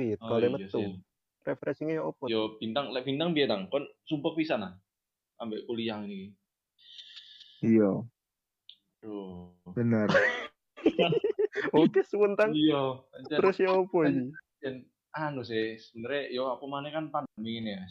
[0.00, 0.96] Oh, kalau iya metu sih.
[1.44, 3.68] refreshingnya ya opo Yo bintang lek bintang piye tang?
[3.68, 4.72] Kon sumpah pisan ah.
[5.36, 6.32] Ambek kuliah ini.
[7.60, 8.00] iya
[9.04, 9.52] Aduh.
[9.76, 10.08] bener
[11.76, 13.04] oke sebentar Iya.
[13.28, 14.32] terus ya opo ini
[14.64, 17.82] dan anu sih sebenarnya yo apa mana kan pandemi ini ya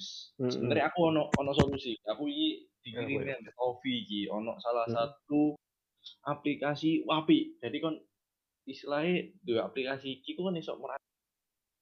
[0.47, 1.99] sebenarnya aku ono ono solusi.
[2.07, 3.35] Aku ini Apa dikirim ya?
[3.35, 4.95] dengan Ovi iki ono salah Mm.
[4.95, 5.41] satu
[6.23, 7.99] aplikasi wapi jadi kon
[8.63, 11.03] istilahnya dua aplikasi iki ku kan iso merasa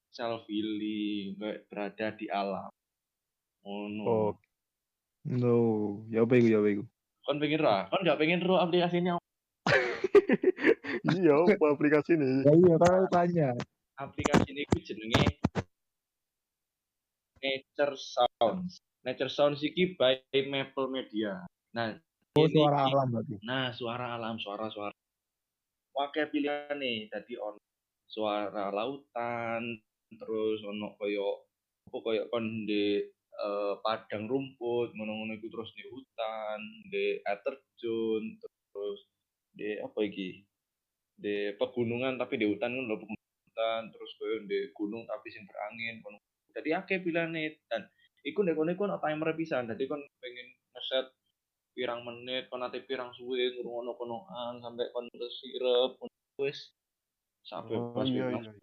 [0.09, 2.71] self healing kayak berada di alam.
[3.61, 4.31] Ono oh.
[5.27, 5.57] No.
[6.07, 6.83] Ya apa iku ya apa iku?
[7.27, 9.13] Kon pengen ra kon gak pengen ro aplikasi ini
[11.19, 12.41] iya apa aplikasi ini?
[12.41, 13.49] Ya iya kan aku tanya
[13.97, 15.25] aplikasi ini jenenge
[17.37, 18.81] Nature Sounds.
[19.05, 21.45] Nature Sounds iki by Maple Media.
[21.73, 21.97] Nah
[22.37, 23.35] oh ini suara iki- alam berarti.
[23.45, 24.95] Nah, suara alam, suara-suara.
[25.93, 27.57] Pakai pilihan nih, tadi on
[28.07, 31.43] suara lautan terus ono koyo
[31.91, 33.03] apa koyo kon di
[33.37, 38.99] eh, padang rumput ngono-ngono iku terus di hutan di air terjun terus
[39.51, 40.45] di apa iki?
[41.17, 43.16] Di pegunungan tapi di hutan kan lho
[43.57, 46.21] pegunungan terus koyo di gunung tapi sing berangin kono
[46.53, 47.89] jadi akeh pilihane dan
[48.21, 51.07] iku nek kono iku ono timer pisan jadi kon pengen ngeset
[51.73, 55.91] pirang menit kon ate pirang suwe ngrungokno konoan sampai kon sirep
[56.37, 56.73] wis
[57.41, 58.53] sampai Oh, pas iya, iya.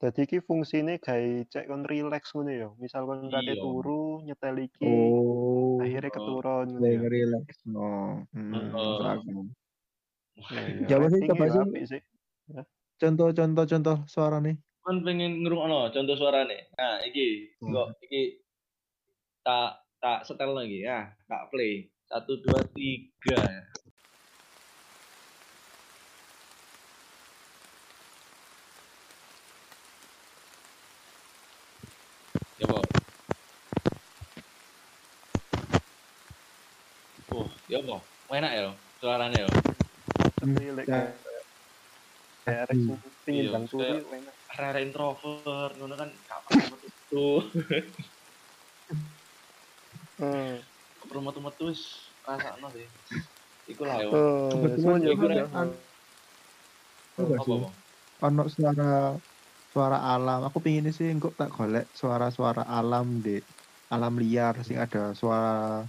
[0.00, 2.68] Jadi iki fungsine gawe cek kon relax ngono ya.
[2.80, 3.60] Misal kon kate Iya.
[3.60, 7.08] turu nyetel iki Oh, akhirnya keturun ngono lagi ya.
[7.12, 7.46] relax.
[7.68, 8.72] Oh, hmm,
[10.48, 10.88] iya.
[10.88, 12.00] Ya, apa sih, coba ya sih?
[13.00, 13.08] Apik sih.
[13.08, 14.56] Contoh-contoh contoh suara nih.
[14.80, 16.72] kan pengen ngrungokno contoh suarane.
[16.74, 17.72] Nah, iki Hmm.
[17.72, 18.40] kok iki
[19.44, 21.86] tak tak setel lagi ya, tak play.
[22.08, 23.38] Satu dua tiga.
[32.58, 32.80] Ya, Bo.
[37.30, 38.00] Oh, ya, Bo.
[38.32, 41.29] Enak ya, suaranya ya.
[42.50, 42.64] Ya.
[42.66, 42.98] Hmm.
[43.22, 44.36] pingin bang enak.
[44.58, 47.28] Rare introvert, ngono kan gak pernah metu.
[50.20, 50.60] Hmm.
[51.00, 51.82] Perlu metu-metu wis
[52.26, 52.90] rasakno sih.
[53.70, 54.10] Iku lah yo.
[54.52, 55.28] Kebetulan udah.
[55.30, 55.88] rek, an-
[57.16, 57.60] Apa, sih?
[58.20, 59.16] Ono suara
[59.70, 60.44] suara alam.
[60.44, 63.40] Aku pingin sih engkau tak golek suara-suara alam di
[63.90, 65.86] alam liar sing ada suara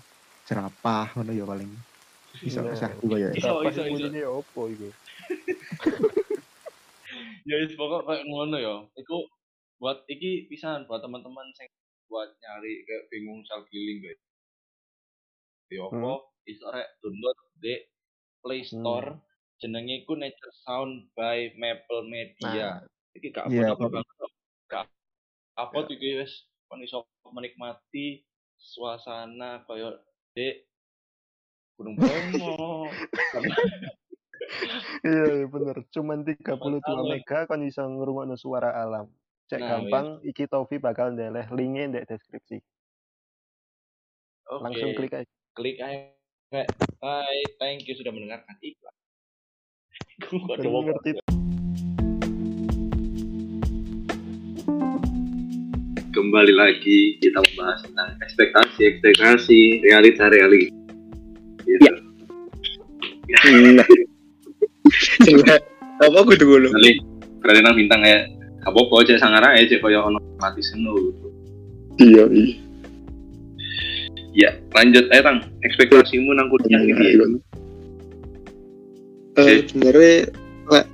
[0.47, 1.75] jerapah ngono ya paling.
[2.39, 3.29] Bisa bisa juga ya.
[3.35, 4.89] Iso, iso, sih opo iku?
[7.43, 8.75] Ya wis pokok kayak ngono yo.
[8.93, 9.25] Iku
[9.81, 11.65] buat iki pisan buat teman-teman sing
[12.05, 14.21] buat nyari kayak bingung self healing guys.
[15.71, 17.75] Yo apa iso rek download di
[18.43, 19.17] Play Store
[19.57, 22.81] jenenge iku Nature Sound by Maple Media.
[23.13, 24.31] Iki gak Iya, apa-apa apa- banget kok.
[24.67, 24.85] Gak
[25.57, 26.33] apa tuh iki wis
[26.67, 28.21] kon iso menikmati
[28.57, 29.97] suasana koyo
[30.35, 30.51] di
[31.79, 32.85] Gunung Bromo.
[35.01, 35.81] Iya, iya, bener.
[35.89, 37.09] Cuman 32 Alam.
[37.09, 39.09] mega kon iso ngrungokno suara alam.
[39.49, 42.61] Cek Nah, gampang, iki Tofi bakal ndeleh linknya di deskripsi.
[44.51, 44.61] Oke.
[44.61, 45.31] Langsung klik aja.
[45.51, 46.07] klik aja
[47.03, 48.95] bye thank you sudah mendengarkan iklan
[50.63, 51.19] jawab ngerti
[56.11, 60.75] kembali lagi kita membahas tentang ekspektasi ekspektasi realita realita
[61.63, 61.87] gitu.
[63.31, 63.87] Nah.
[66.01, 66.97] Apa aku dulu kali
[67.45, 68.25] kali nang bintang ya
[68.65, 71.27] apa apa aja sangara aja kaya ono mati seno gitu.
[72.01, 72.53] Iya, iya.
[74.31, 77.25] ya lanjut aja tang ekspektasimu nang kuliah gitu ya iya.
[79.37, 80.13] Eh, sebenarnya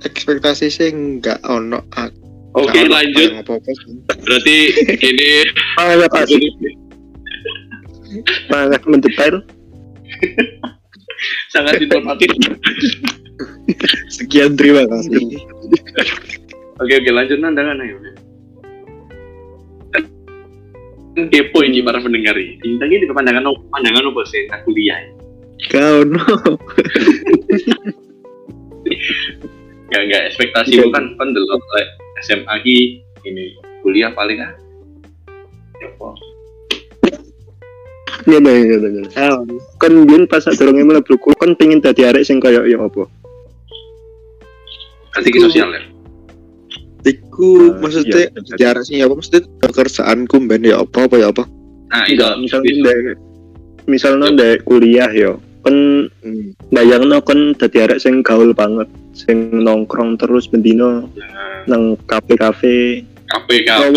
[0.04, 1.80] ekspektasi sih nggak ono
[2.56, 3.96] oke ono lanjut sih.
[4.20, 4.56] berarti
[5.00, 5.28] ini
[5.78, 6.42] Sangat asik,
[8.48, 9.34] sangat mendetail.
[11.52, 12.28] sangat informatif
[14.14, 15.42] Sekian terima kasih.
[16.78, 17.38] Oke oke lanjut
[17.82, 17.96] ayo.
[21.18, 22.58] Kan kepo ini para pendengar ini.
[22.62, 22.78] Ini
[23.10, 23.58] pandangan apa?
[23.74, 24.98] Pandangan apa sih nak kuliah?
[25.74, 26.22] Kau no.
[29.88, 30.84] Enggak enggak ekspektasi Iya.
[30.92, 32.76] kan kan delok like, SMA ki
[33.24, 34.52] ini kuliah paling ah.
[35.80, 36.08] Ya apa?
[38.28, 39.10] Ngene ngene ngene.
[39.16, 39.42] Kau.
[39.80, 43.08] Kon biyen pas sadurunge mlebu kuliah kon pengin dadi arek sing kaya ya apa?
[45.18, 45.82] Kasih sosial ya.
[47.06, 48.56] Iku Nah, maksudnya iya.
[48.58, 51.44] jarak sih apa maksudnya pekerjaanku ben ya apa apa ya apa.
[51.88, 52.42] Nah, Enggak, iya.
[52.42, 52.98] misalnya ndek
[53.88, 55.32] misalnya ndek kuliah ya.
[55.64, 56.54] Kon Hmm.
[56.70, 61.08] bayangno kon dadi arek sing gaul banget, sing nongkrong terus bendino
[61.66, 63.02] nang kafe-kafe.
[63.28, 63.96] KPKP.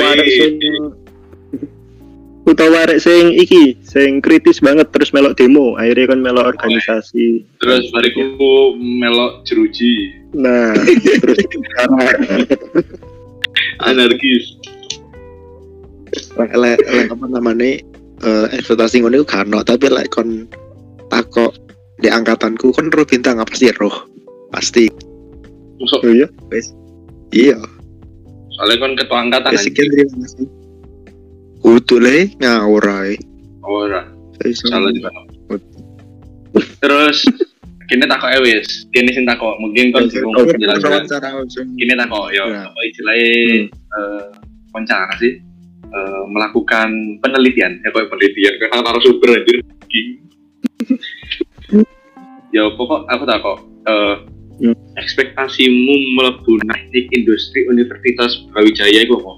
[2.41, 7.45] Utawa arek sing iki, sing kritis banget terus melok demo, akhirnya kon melok organisasi.
[7.61, 10.73] Terus bariku melok jeruji, Nah,
[11.21, 11.37] terus
[13.85, 14.57] anarkis.
[16.11, 17.79] lek lek apa namanya
[18.25, 20.49] eh ekspektasi ngono iku gak ono, tapi lek kon
[21.07, 21.55] takok
[22.01, 23.69] di angkatanku kon roh bintang apa sih?
[23.77, 24.09] Roh
[24.49, 24.89] pasti.
[25.77, 26.03] Masuk.
[26.03, 26.27] Oh iya,
[27.31, 27.57] iya.
[28.57, 30.60] Soalnya kan ketua angkatan sekian terima kasih
[31.61, 33.15] kudu le ngawur ae
[33.61, 34.01] Oh, ora.
[34.57, 35.13] Salah juga.
[36.81, 37.17] Terus
[37.85, 38.89] kini takok eh wis.
[38.89, 39.53] Kini sing takok.
[39.61, 41.69] Mungkin kan menjelaskan Wawancara langsung.
[41.77, 42.49] kini takok yo.
[42.49, 42.65] Ya.
[42.65, 43.29] apa istilahnya
[43.69, 44.25] eh
[44.73, 45.37] wawancara sih.
[45.91, 46.89] Eh, melakukan
[47.21, 47.77] penelitian.
[47.85, 48.53] Ya kayak penelitian?
[48.65, 49.61] Kan narasumber anjir.
[52.51, 53.57] Ya pokok aku takok.
[53.87, 54.15] Eh
[54.61, 54.77] Hmm.
[54.93, 59.33] ekspektasimu mlebu teknik industri Universitas Brawijaya iku apa?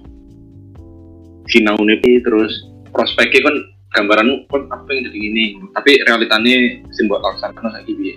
[1.47, 2.51] Sinaune terus
[2.93, 3.55] prospeknya kan
[3.93, 5.45] gambaranmu kan apa yang jadi gini
[5.77, 8.15] tapi realitanya sing mbok laksanakan saiki piye?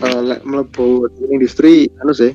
[0.00, 2.32] Eh, lek mlebu industri anu sih.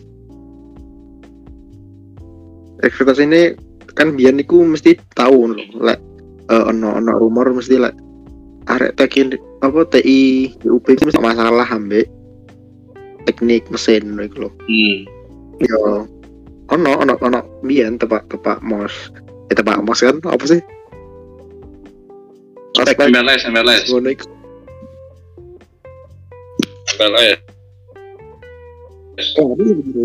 [2.86, 3.58] Ekspektasi ini
[3.98, 5.64] kan biyen niku mesti tahu lho.
[5.82, 5.98] Lek
[6.52, 7.96] eh, ono ono rumor mesti lek
[8.70, 12.06] arek teknik apa TI UP itu mesti masalah ambek
[13.26, 14.30] teknik mesin lho.
[14.52, 14.98] Hmm.
[15.64, 16.06] yo.
[16.70, 18.94] Ono ono ono biyen tepak tepak mos
[19.50, 20.18] eh tepak mos kan?
[20.24, 20.62] Apa sih?
[22.76, 24.28] Ospek MLS, MLS, iku
[27.00, 27.40] MLS.
[29.40, 29.56] Oh,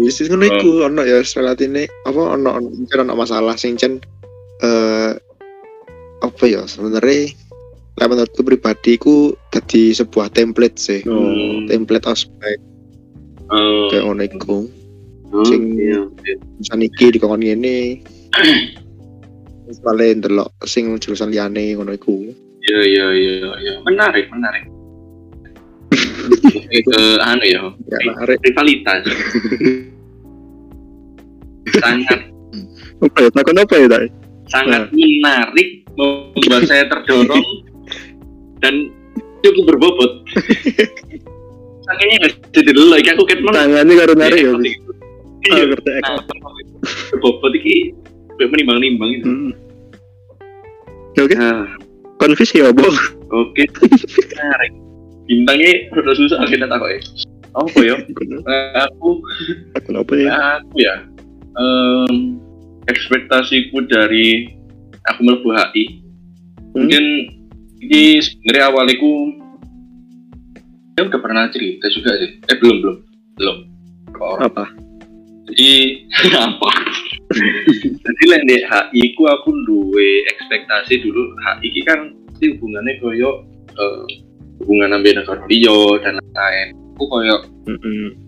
[0.06, 3.98] wis ngono iku ono ya relatine apa ono ono ono masalah sing cen
[4.62, 5.12] eh
[6.22, 7.34] apa ya sebenarnya?
[7.98, 11.02] Lah menurutku pribadi ku dadi sebuah template sih.
[11.02, 11.66] Hmm.
[11.66, 12.70] template ospek
[13.50, 14.70] Oh, kayak ngono iku
[15.34, 16.34] oh, sing- iya, iya.
[16.58, 18.02] jurusan iki dikon ngene
[19.86, 23.74] paling ndelok sing jurusan liyane ngono iku Iya, iya, iya, iya.
[23.88, 24.68] Menarik, menarik.
[26.70, 29.02] Ke anu ya, ya arek rivalitas.
[31.80, 32.20] sangat
[33.00, 33.28] Apa ya?
[33.32, 34.08] Takon apa ya, Dai?
[34.50, 37.46] sangat menarik membuat saya terdorong
[38.60, 38.90] dan
[39.40, 40.12] cukup berbobot.
[41.86, 43.66] Saking nggak jadi dulu aku ket mana?
[43.66, 44.52] Tangannya karo narik ya.
[45.42, 46.20] Iya, Ah, ngerti nah,
[47.11, 47.96] berbobot iki
[48.37, 49.24] kayak menimbang-nimbang itu.
[49.26, 49.50] Hmm.
[51.12, 51.64] Ya, Oke, Nah,
[52.16, 52.87] konfis ya, Bo.
[53.31, 53.62] oke,
[54.31, 54.72] menarik.
[55.24, 57.00] Bintangnya udah susah kita tahu ya.
[57.50, 57.94] Apa ya?
[58.87, 59.11] Aku
[59.74, 60.29] Takon apa ya?
[60.57, 60.94] aku ya
[61.53, 62.38] em,
[62.87, 64.55] ekspektasiku dari
[65.05, 65.85] aku melebu HI
[66.70, 66.87] Hmm.
[66.87, 67.05] mungkin
[67.83, 69.35] ini sebenarnya awaliku
[70.94, 72.96] ya udah pernah cerita juga sih eh belum belum
[73.35, 73.57] belum
[74.09, 74.42] Ke orang.
[74.46, 74.64] Apa?
[75.50, 75.70] Jadi
[76.46, 76.70] apa
[78.00, 81.30] jadi lain di HI ku aku duwe ekspektasi dulu.
[81.38, 84.04] HI ki kan pasti hubungannya koyo eh,
[84.62, 86.68] hubungan ambil negara liyo dan lain-lain.
[86.98, 87.36] Aku koyo
[87.70, 88.18] Mm-mm.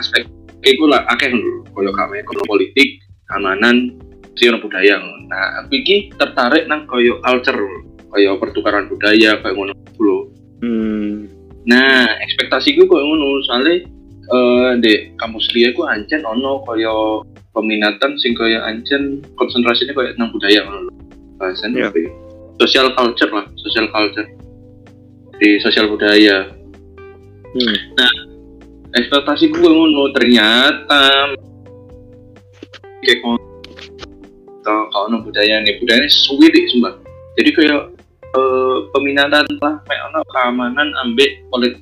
[0.00, 0.24] aspek
[0.64, 1.66] iku lah akeh lho.
[1.76, 3.94] Koyo kame koyo politik keamanan
[4.38, 4.96] sih budaya.
[5.28, 7.60] Nah aku iki tertarik nang koyo culture
[8.08, 10.18] koyo pertukaran budaya koyo ngono lho.
[10.58, 11.30] Hmm.
[11.68, 13.44] nah ekspektasiku koyo ngono.
[13.44, 13.84] Soalnya
[14.28, 17.24] eh di kampus liya ku ancen ono koyo
[17.56, 20.92] peminatan sing koyo ancen konsentrasinya koyo nang budaya ngono lho.
[21.40, 21.88] Bahasan Iya.
[21.88, 22.12] ya?
[22.58, 24.28] social culture lah social culture.
[25.38, 26.50] Di sosial budaya.
[27.48, 27.76] Hmm.
[28.88, 31.32] ekspektasi gue ngono ternyata
[33.04, 35.80] kayak kalau kalau ono budaya nih.
[35.80, 36.92] Budayanya suwi deh sumpah.
[37.40, 37.96] Jadi kayak
[38.36, 41.80] eh, peminatan lah kayak ono keamanan ambek politik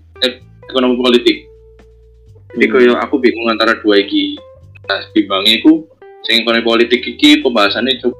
[0.70, 1.36] ekonomi politik
[2.56, 2.72] jadi Hmm.
[2.72, 4.40] kayak aku bingung antara dua iki.
[4.88, 5.84] Nah bimbangnya ku
[6.24, 8.16] sing politik iki pembahasannya cukup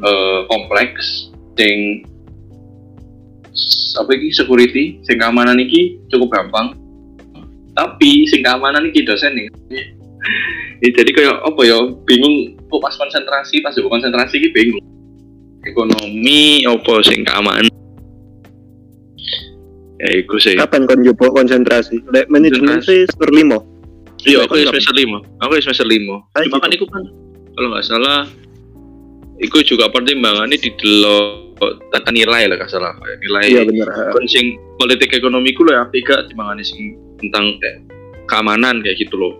[0.00, 1.28] eh, kompleks
[1.60, 2.02] sing
[4.00, 6.72] apa iki security sing keamanan iki cukup gampang.
[7.76, 9.48] Tapi sing keamanan iki dosen nih.
[10.76, 14.84] Ya, jadi kayak apa ya bingung kok pas konsentrasi pas konsentrasi iki bingung.
[15.64, 17.64] Ekonomi apa sing keamanan
[19.96, 22.04] ya iku sih Kapan kon nyoba konsentrasi?
[22.08, 23.58] Lek manajemen sih semester lima.
[24.24, 26.62] iya aku ya semester lima aku ya semester lima Ah, cuma gitu.
[26.62, 27.02] kan iku kan
[27.52, 28.20] kalau nggak salah
[29.38, 31.56] iku juga pertimbangannya di delok
[31.88, 33.88] tata nilai lah salah kayak nilai Iya bener.
[34.26, 37.80] sing politik ekonomi ku lah apik gak timbangane sing tentang kayak
[38.26, 39.34] keamanan kayak gitu loh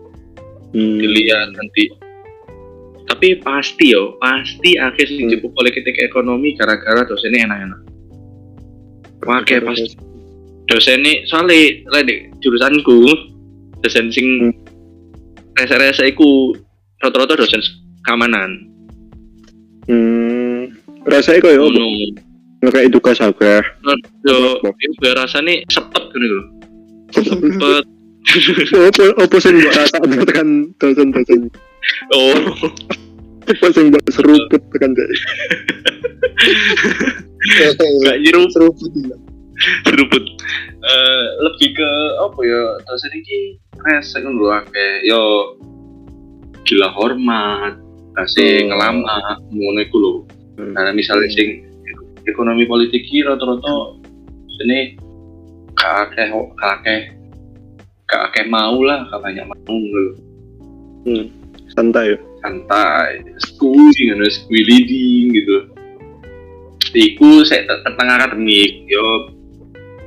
[0.66, 0.99] Hmm.
[0.99, 1.88] dilihat nanti
[3.07, 5.33] tapi pasti yo pasti akhir sing Hmm.
[5.33, 7.81] jebuk politik ekonomi gara-gara dosennya enak-enak
[9.25, 9.57] Wake
[10.66, 12.98] pas dosennya soalnya lah di jurusanku
[13.81, 14.52] dosen sing Hmm.
[15.57, 16.52] rese-rese iku
[16.98, 17.62] rata-rata dosen
[18.02, 18.66] keamanan
[19.87, 20.74] Hmm.
[21.07, 21.86] Rasanya ya ngono
[22.59, 23.62] nggak kayak tugas apa?
[24.26, 24.59] yo
[24.99, 26.45] biar rasanya sepet gitu loh
[27.14, 27.84] sepet
[28.74, 30.49] Apa apa sing mbok rasa tekan
[30.82, 31.47] dosen-dosen.
[32.11, 32.34] oh
[33.47, 35.07] Apa sing mbok seruput tekan dek.
[38.03, 39.14] gak nyiru seruput ya
[39.88, 40.24] seruput
[40.86, 41.90] Eh, lebih ke
[42.22, 45.59] apa ya dosen ini rese kan lho akeh yo
[46.62, 47.74] gila hormat
[48.14, 48.70] kasih Oh.
[48.70, 49.18] ngelama
[49.50, 50.12] ngono iku lho
[50.57, 50.72] Hmm.
[50.72, 51.66] karena misalnya sing
[52.24, 53.98] ekonomi politik ki rata-rata
[54.57, 54.94] sini
[55.74, 57.12] gak akeh
[58.07, 60.14] gak akeh mau lah gak banyak mau lho
[61.74, 62.14] Santai.
[62.14, 62.18] ya.
[62.46, 65.57] santai skui ngono skui leading gitu
[66.94, 69.34] iku saya tentang akademik yo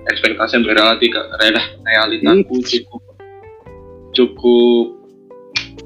[0.10, 3.02] ekspektasi yang realita realita realitaku cukup
[4.14, 5.00] cukup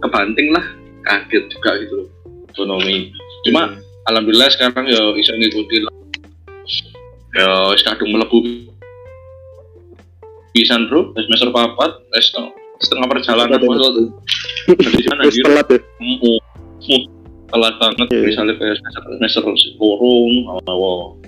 [0.04, 0.66] kebanting lah.
[1.04, 2.08] Kaget juga gitu loh.
[2.48, 3.12] Ekonomi.
[3.44, 3.76] Cuma
[4.08, 5.94] alhamdulillah sekarang ya bisa ngikutin lah.
[7.34, 8.40] Ya kadung melebu
[10.56, 11.12] pisan bro.
[11.20, 11.92] Semester papat
[12.40, 14.16] no, setengah perjalanan masuk.
[14.64, 15.44] dari sana anjir.
[15.44, 15.80] telat ya.
[17.52, 18.08] telat banget.
[18.16, 18.22] Iya.
[18.32, 19.42] misalnya kayak semester semester
[19.76, 21.20] kurung awal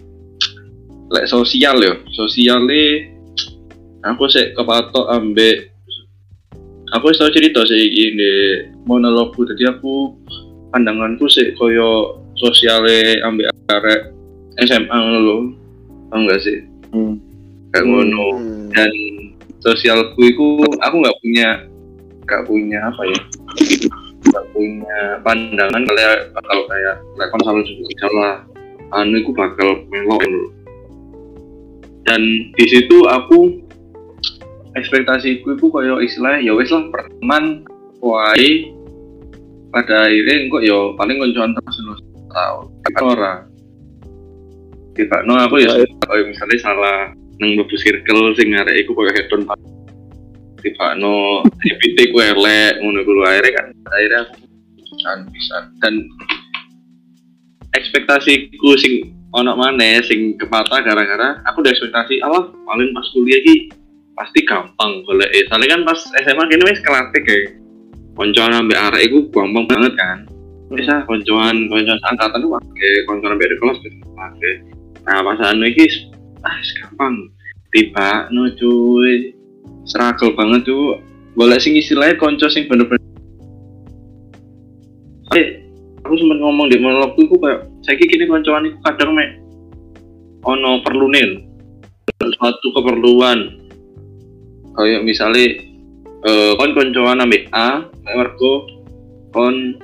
[1.11, 3.11] lek sosial ya sosialnya
[4.05, 5.73] aku sih kepatok ambek
[6.93, 8.33] aku tau cerita sih ini
[8.85, 10.13] monologku jadi aku
[10.73, 14.11] pandanganku sih koyo sosiale ambek arek
[14.61, 15.51] SMA lho.
[16.11, 16.63] Tau gak sih?
[16.95, 17.19] Hmm.
[17.75, 18.39] kayak ngono.
[18.39, 18.71] Hmm.
[18.71, 18.91] dan
[19.59, 21.67] sosialku itu aku nggak punya
[22.23, 23.19] nggak punya apa ya?
[24.31, 28.07] Nggak punya pandangan kayak bakal kayak kayak konsol juga.
[28.15, 28.35] Lah
[28.95, 30.23] anu itu bakal melok
[32.05, 32.21] dan
[32.53, 33.65] di situ aku
[34.77, 37.65] ekspektasiku itu kayak istilah ya wes lah perteman
[37.99, 38.69] wae.
[39.73, 42.01] Pada akhirnya kok ya paling koncoan terus terus
[42.31, 42.57] tahu
[43.03, 43.43] ora.
[44.95, 46.97] Tiba no aku ya kayak misalnya salah
[47.41, 49.43] nang mlebu circle sing arek iku koyo hedon
[50.63, 55.93] tiba no GPT ku elek ngono ku akhirnya kan akhirnya aku kan bisa dan
[57.75, 63.67] ekspektasiku sing ono mana sing kepatah gara-gara aku udah ekspektasi Allah paling pas kuliah ki
[64.15, 67.59] pasti gampang boleh eh soalnya kan pas SMA kini wes kelatih kayak
[68.15, 70.23] koncoan ambek arek iku gampang banget kan.
[70.71, 74.53] Bisa koncoan koncoan angkatan itu pakai koncoan ambek di kelas gitu pakai
[75.05, 75.85] nah pas anu iki
[76.47, 77.15] ah gampang.
[77.75, 79.35] Tiba no cuy.
[79.85, 80.97] Struggle banget tuh
[81.35, 83.03] boleh sing istilahnya konco sing bener-bener
[85.35, 85.61] eh
[86.01, 89.37] aku sempat ngomong di monolog tuh kayak saya kini koncoan itu kadang mek
[90.41, 91.45] ono perlu nih
[92.17, 93.61] suatu keperluan
[94.73, 95.61] kayak misalnya
[96.25, 97.85] eh kon koncoan ambek A
[98.17, 98.65] mergo
[99.29, 99.77] kon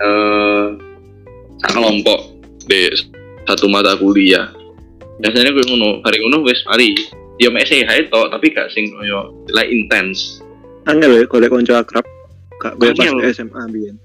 [0.00, 0.66] eh
[1.60, 2.88] kelompok di
[3.44, 4.48] satu mata kuliah
[5.20, 6.96] biasanya gue ngono hari ngono wes mari
[7.36, 10.40] ya mek sehat itu tapi gak sing koyo like intens
[10.88, 12.04] Angel ya kalau konco akrab.
[12.56, 13.12] Kak gue pas.
[13.36, 13.96] SMA biyen.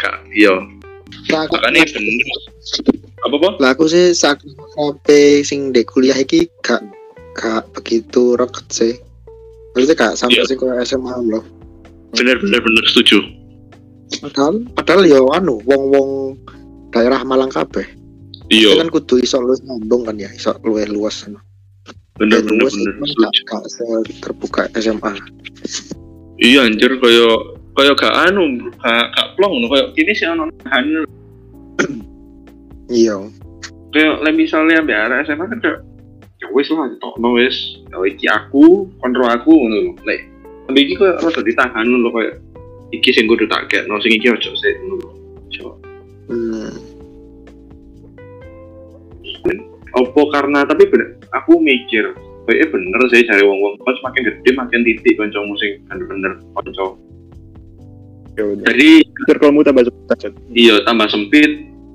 [0.00, 0.54] gak iya
[1.32, 2.26] Lah aku, makanya bener
[3.24, 4.44] apa po lah aku sih sak
[4.74, 6.84] sampai sing di kuliah iki gak
[7.34, 8.92] gak begitu reket sih.
[9.72, 10.46] Maksudnya gak sampai Iya.
[10.46, 11.44] sing kayak SMA loh.
[12.14, 13.18] bener bener bener setuju
[14.22, 16.38] Padahal padahal ya anu wong-wong
[16.90, 17.82] daerah Malang kabeh.
[18.46, 21.24] iya kan kudu iso luwes nyambung kan ya, iso luwes luas.
[22.14, 23.62] bener Ya, bener bener setuju gak, gak
[24.22, 25.10] terbuka SMA.
[26.38, 30.86] iya anjir koyo koyo gak anu gak gak plong ngono koyo kini sih ono nahan
[32.86, 33.16] Iya.
[33.90, 35.80] koyo le misalnya ambek arek SMA kan kayak
[36.38, 37.56] ya wis lah tokno wis
[37.90, 40.20] ya iki aku kontrol aku ngono lho lek
[40.70, 42.30] ambek iki koyo rada ditahan lho koyo
[42.94, 45.10] iki sing kudu tak gekno sing iki ojo sik ngono lho
[45.44, 45.66] Ojo.
[46.30, 46.72] Hmm.
[49.94, 52.10] opo karena tapi bener aku mikir
[52.44, 56.98] kayaknya bener sih cari wong wong pas makin gede makin titik konco musik bener-bener konco
[58.34, 58.64] Ya udah.
[58.66, 58.90] jadi
[59.24, 61.50] Circlemu tambah sempit iya tambah sempit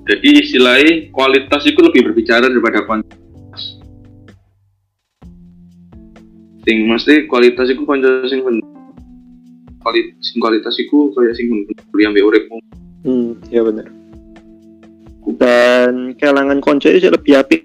[0.08, 3.76] jadi istilahnya kualitas itu lebih berbicara daripada kuantitas
[6.62, 8.64] sing mesti kualitas itu konco sing bener
[9.80, 12.58] kualitas sing kualitas itu kayak sing bener kuliah ambek uripmu
[13.00, 13.88] Hmm, ya benar.
[15.40, 17.64] Dan kelangan konco itu lebih apik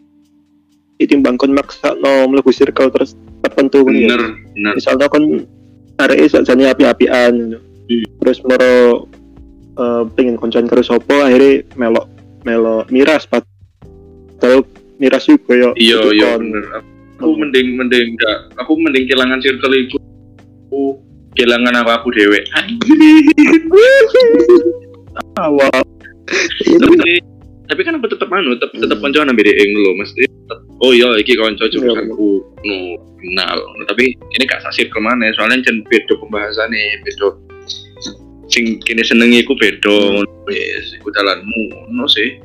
[0.96, 4.16] ditimbang kon maksa no mlebu circle terus tertentu kan ya.
[4.16, 4.22] bener
[4.56, 5.44] bener Misalnya kon
[6.00, 7.60] arek iso jane api-apian gitu.
[7.86, 8.06] Hmm.
[8.22, 8.76] Terus moro
[9.78, 12.08] eh, pengen koncoan karo sapa akhirnya melok
[12.46, 14.66] melok miras padahal
[15.02, 16.64] miras juga ya iya iya bener.
[17.22, 19.96] Aku mending mending enggak aku mending kehilangan circle itu
[20.68, 21.00] aku
[21.36, 22.42] kehilangan apa aku dewe
[25.40, 25.80] awal.
[26.66, 27.22] Tapi
[27.66, 29.04] tapi kan aku tetap anu tetap tetap Hmm.
[29.10, 30.22] koncoan ambil ing lho mesti
[30.82, 32.30] oh iya iki konco Iya, jurusanku
[32.62, 32.78] no
[33.18, 33.58] kenal
[33.90, 37.26] tapi ini gak sasir ke mana soalnya jen beda pembahasannya beda
[38.56, 42.40] sing kini senengi iku beda ngono wis iku dalanmu ngono sih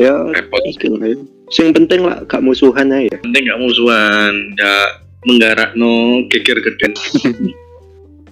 [0.00, 1.12] ya repot ya.
[1.52, 3.18] Sing penting lah gak musuhan aja ya.
[3.20, 6.92] penting gak musuhan gak menggarak no geger geden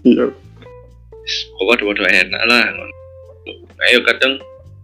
[0.05, 0.29] Iya.
[1.57, 2.93] pokoknya waduh enak lah ngono.
[3.89, 4.37] ayo kadang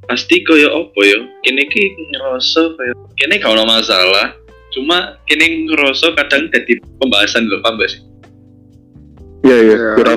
[0.08, 1.84] pasti koyo opo yo kene ki
[2.16, 4.36] ngerasa koyo kene gak ono masalah
[4.76, 8.00] cuma kene ngerasa kadang jadi pembahasan lho paham gak sih
[9.44, 9.56] iya.
[9.60, 9.76] Iya.
[9.96, 10.16] Kurang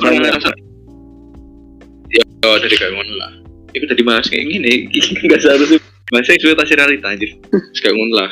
[2.44, 3.32] oh, dari kayak ngono lah
[3.74, 4.74] itu jadi bahas kayak gini
[5.26, 5.80] nggak seharusnya
[6.12, 8.32] bahasa ekspektasi realita anjir Terus kayak ngono lah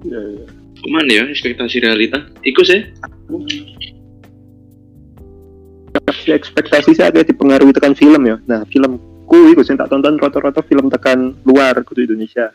[0.00, 0.46] Iya iya.
[0.80, 2.24] Ke mana ya ekspektasi realita?
[2.40, 2.80] Iku sih.
[6.24, 8.40] Si ekspektasi saya agak dipengaruhi tekan film ya.
[8.48, 12.48] Nah, filmku itu saya tak tonton rata-rata film tekan luar kudu Indonesia.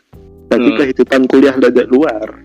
[0.50, 0.78] Jadi Hmm.
[0.78, 2.42] kehidupan kuliah dari luar.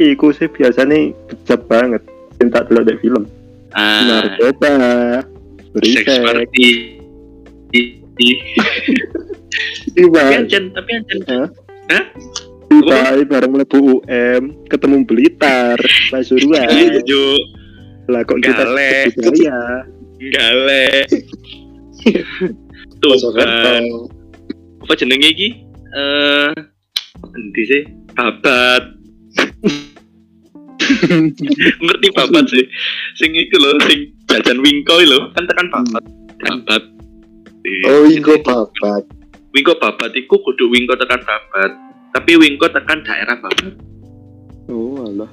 [0.00, 2.02] Iku sih biasanya bejat banget.
[2.40, 3.28] Saya tak dari film.
[3.76, 4.72] Ah, Narkoba,
[5.84, 6.97] seks party.
[7.72, 8.34] I- Tapi
[9.94, 11.18] tiba, ancen, tapi ancen.
[11.88, 12.04] Hah?
[12.68, 15.78] Tiba bareng mlebu UM, ketemu Blitar,
[16.12, 16.68] Pasuruan.
[16.68, 17.38] Ayo,
[18.08, 18.64] Lah kok kita
[19.16, 19.84] budaya.
[20.32, 20.88] gale.
[22.98, 23.84] Tuh, kan.
[24.82, 25.48] apa jenenge iki?
[25.94, 26.52] Eh,
[27.34, 27.82] endi sih?
[28.14, 28.82] Babat.
[31.84, 32.64] Ngerti babat sih.
[33.16, 33.98] Sing iku lho, sing
[34.28, 36.02] jajan wingko lho, kan tekan babat.
[36.42, 36.82] Babat.
[37.86, 39.04] Oh, iku babat.
[39.52, 41.72] Wingko babat iku kudu wingko tekan babat.
[42.14, 43.74] Tapi wingko tekan daerah babat.
[44.68, 45.30] Oh, alah.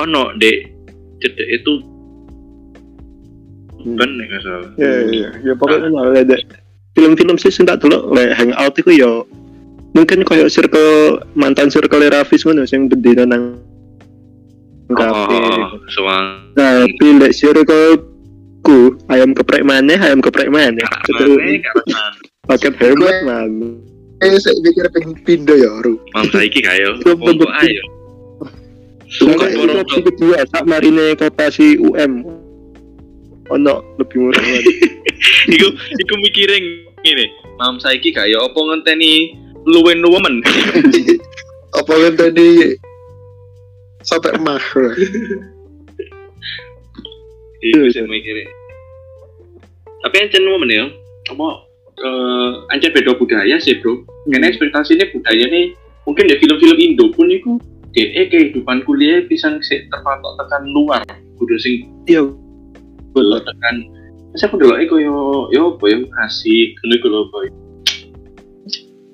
[0.00, 0.72] Ono, Dek.
[1.20, 1.74] Cedek itu
[3.82, 3.98] Hmm.
[3.98, 4.70] kan nek salah.
[4.78, 6.38] Ya, ya, ya, ya pokoknya lah ada
[6.94, 9.10] film-film sih sing tak delok lek hangout iku ya
[9.92, 13.58] mungkin koyo circle mantan circle Rafis ngono sing bendina nang
[14.94, 15.34] kafe.
[15.34, 16.54] Oh, soang.
[16.54, 17.98] Tapi lek circle
[18.62, 20.82] ku ayam geprek maneh, ayam geprek Mana
[22.46, 23.52] paket hemat man.
[24.22, 25.98] Eh, saya pikir pengen pindah ya, Ru.
[26.14, 26.94] mam saiki kayo.
[27.02, 27.42] Tentu.
[27.42, 27.84] ayo.
[29.20, 32.22] Borong opsi kedua sak marine koperasi UM.
[33.52, 34.40] Ono lebih murah
[35.54, 37.28] iku iku mikirin ngene
[37.60, 39.36] mam saiki gak ya apa ngenteni
[39.68, 40.40] luwen woman
[41.78, 42.78] Apa tadi
[44.00, 44.62] sampai mah.
[47.62, 48.48] Iku sing mikirin.
[50.02, 50.84] Tapi ancen woman ya
[51.30, 51.48] apa
[52.02, 54.02] eh ancen beda budaya sih bro.
[54.28, 59.86] Karena ekspektasinya budaya nih mungkin di film-film Indo pun iku DE kehidupan kuliah bisa sih
[59.88, 61.02] terpatok tekan luar.
[61.38, 62.26] Kudu sing Iya.
[63.12, 63.76] dulu tekan.
[64.34, 65.16] Saya aku dulu iku yo
[65.52, 67.46] yo apa ya asik iku lho boy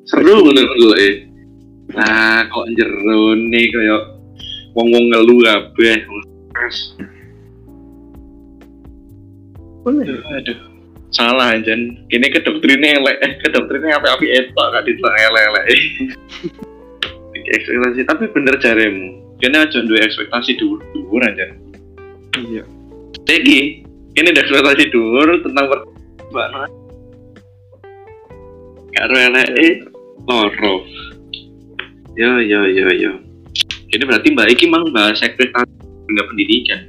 [0.08, 1.28] seru ngono dulu eh
[1.92, 3.96] nah kok jero nih kaya
[4.72, 6.00] wong-wong ngeluh kabeh
[6.56, 6.96] Mas.
[9.88, 10.20] Boleh.
[10.36, 10.58] aduh
[11.08, 15.64] salah anjen kini kedoktrinnya elek eh kedoktrinnya apa api etok gak ditelok elek elek
[17.56, 21.68] ekspektasi tapi bener jaremu kini aja duwe ekspektasi dulu dulu anjen
[22.38, 22.62] Iya.
[23.26, 23.82] Lagi,
[24.14, 26.70] ini ada ekspektasi dulu tentang perkembangan.
[28.94, 29.48] Karo elek
[30.24, 30.74] loro.
[32.14, 33.12] Yo yo yo yo.
[33.88, 35.72] Ini berarti Mbak Iki mang bahas ekspektasi
[36.08, 36.80] dunia pendidikan.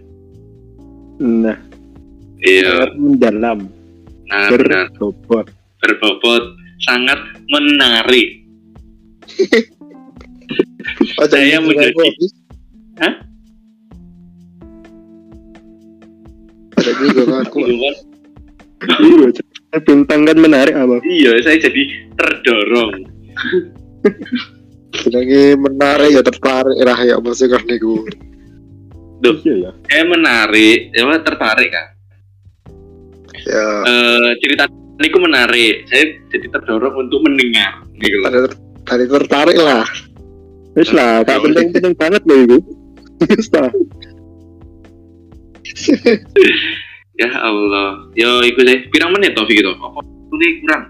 [1.19, 1.57] Nah,
[2.39, 3.59] Iya, sangat mendalam,
[4.31, 5.45] nah berbobot.
[5.83, 6.43] Berbobot
[6.79, 7.19] sangat
[7.51, 8.47] menarik.
[11.19, 12.31] Oh, Saya jadi menjadi-.
[12.99, 13.13] Hah?
[16.79, 17.59] Ada juga aku.
[18.79, 21.03] Iya, jadi bintang kan menarik apa?
[21.03, 21.83] Iya, saya jadi
[22.15, 23.03] terdorong.
[25.03, 28.07] Jenenge menarik ya tertarik lah ya maksud kan niku.
[29.19, 29.71] Iya ya.
[29.91, 31.98] Saya menarik, ya tertarik kan.
[33.47, 34.63] Ya, Eh cerita
[34.99, 35.87] ini menarik.
[35.87, 37.83] Saya jadi terdorong untuk mendengar.
[37.99, 38.51] Gitu loh.
[38.83, 39.85] tadi tertarik lah.
[40.73, 42.57] Wis lah, tak penting-penting banget loh itu.
[43.29, 43.69] Wis lah.
[47.19, 48.07] Ya Allah.
[48.15, 48.87] Yo iku sih.
[48.91, 49.75] Pirang menit to gitu.
[49.75, 49.99] Apa
[50.39, 50.83] ini kurang?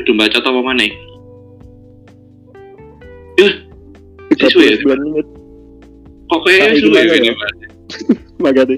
[0.00, 0.84] Kudu baca apa mana?
[4.34, 4.76] Sesuai ya?
[4.82, 5.26] 39 menit.
[6.24, 7.34] Kok kayaknya Ah, suwe ini, ya?
[7.36, 7.54] Mas?
[8.40, 8.76] Makanya.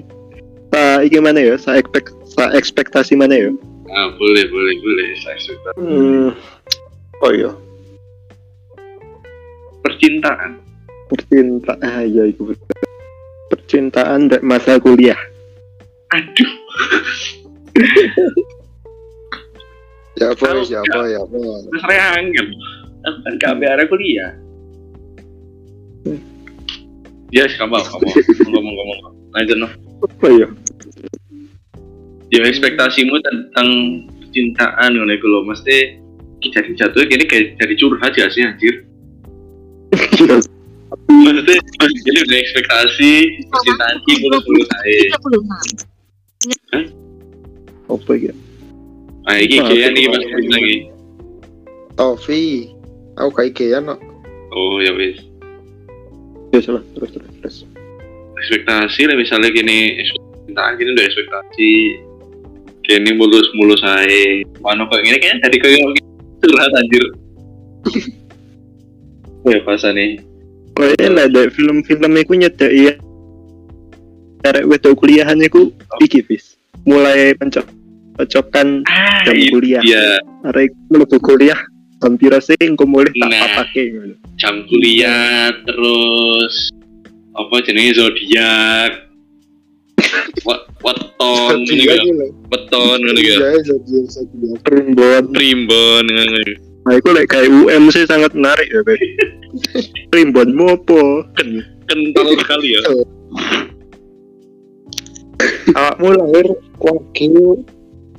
[0.67, 1.55] Sa iki mana ya?
[1.55, 3.49] Sa expect sa ekspektasi mana ya?
[3.89, 5.07] Ah, boleh, boleh, boleh.
[5.25, 5.69] Saya suka.
[5.73, 6.29] Hmm.
[7.25, 7.49] Oh iya,
[9.81, 10.61] Percintaan.
[11.09, 11.79] percintaan.
[11.81, 12.77] Ah iya itu betul.
[13.49, 15.17] Percintaan dari masa kuliah.
[16.13, 16.51] Aduh.
[20.19, 21.37] Ya apa ya apa ya apa.
[21.73, 22.47] Mas Reangel.
[23.07, 24.35] Aku kan gak biar kuliah.
[27.27, 28.07] Ya, yes, kamu, kamu.
[28.47, 29.13] Ngomong, ngomong, ngomong.
[29.35, 29.67] Lanjut, no.
[29.99, 30.47] Apa ya?
[32.27, 33.69] Ya, ekspektasimu tentang
[34.19, 35.47] percintaan, ngono iku lho.
[35.47, 36.03] Mesti
[36.51, 38.83] jadi jatuhnya gini kayak jadi curhat ya sih, anjir.
[41.07, 41.57] Maksudnya,
[42.03, 43.11] jadi udah ekspektasi
[43.47, 45.17] percintaan ki mulus-mulus aja.
[46.47, 46.93] 36.
[47.87, 48.33] Apa ya?
[49.27, 50.77] Ini Wah, kayak nih mas lagi.
[51.95, 52.71] Tofi.
[53.17, 53.95] Aku kayak kian no.
[54.53, 55.19] Oh ya wis.
[56.55, 57.57] Ya salah, terus terus terus.
[58.37, 60.05] Ekspektasi lah misalnya gini,
[60.47, 61.71] gini udah ekspektasi.
[62.87, 64.21] Gini mulus-mulus aja.
[64.59, 65.79] Mana kayak gini kayaknya dari kayak
[66.39, 67.03] curhat anjir.
[69.43, 70.23] Oh ya pas nih.
[70.73, 72.95] Kayaknya lah ada film-film iku nyedaki
[74.41, 75.67] arek wedok kuliahan iku
[75.99, 76.55] iki bis.
[76.83, 79.81] Mulai mencocokkan Ah, jam itu kuliah.
[79.81, 81.59] dia arek mlebu kuliah
[81.99, 83.65] hampir sih engko mulai tak Nah.
[83.65, 84.15] ngono.
[84.37, 86.69] jam kuliah terus
[87.33, 89.06] apa jenenge zodiak
[90.43, 91.95] weton Iya, ya?
[91.99, 92.27] iya.
[92.47, 93.37] weton ngono ya?
[93.37, 95.23] Iya, jadi jadi Primbon.
[95.31, 96.39] primbon ngono
[96.87, 98.95] Nah, itu like kayak UM sih sangat menarik ya, Beb.
[100.15, 101.19] Primbon mopo.
[101.83, 102.81] kental sekali ya?
[105.69, 106.47] Awakmu lahir
[106.79, 107.61] wagyu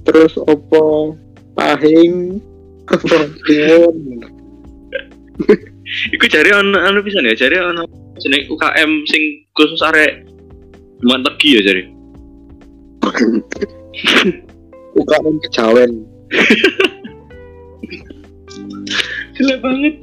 [0.05, 1.17] terus opo
[1.53, 2.39] pahing
[2.87, 3.97] opo kliwon
[6.15, 7.35] iku jare ono anu pisan ya?
[7.35, 7.83] Jare ono
[8.21, 9.23] jeneng UKM sing
[9.53, 10.29] khusus arek
[11.03, 11.83] Jumat Legi ya jare
[14.99, 15.93] UKM kejawen
[19.39, 19.95] jelek banget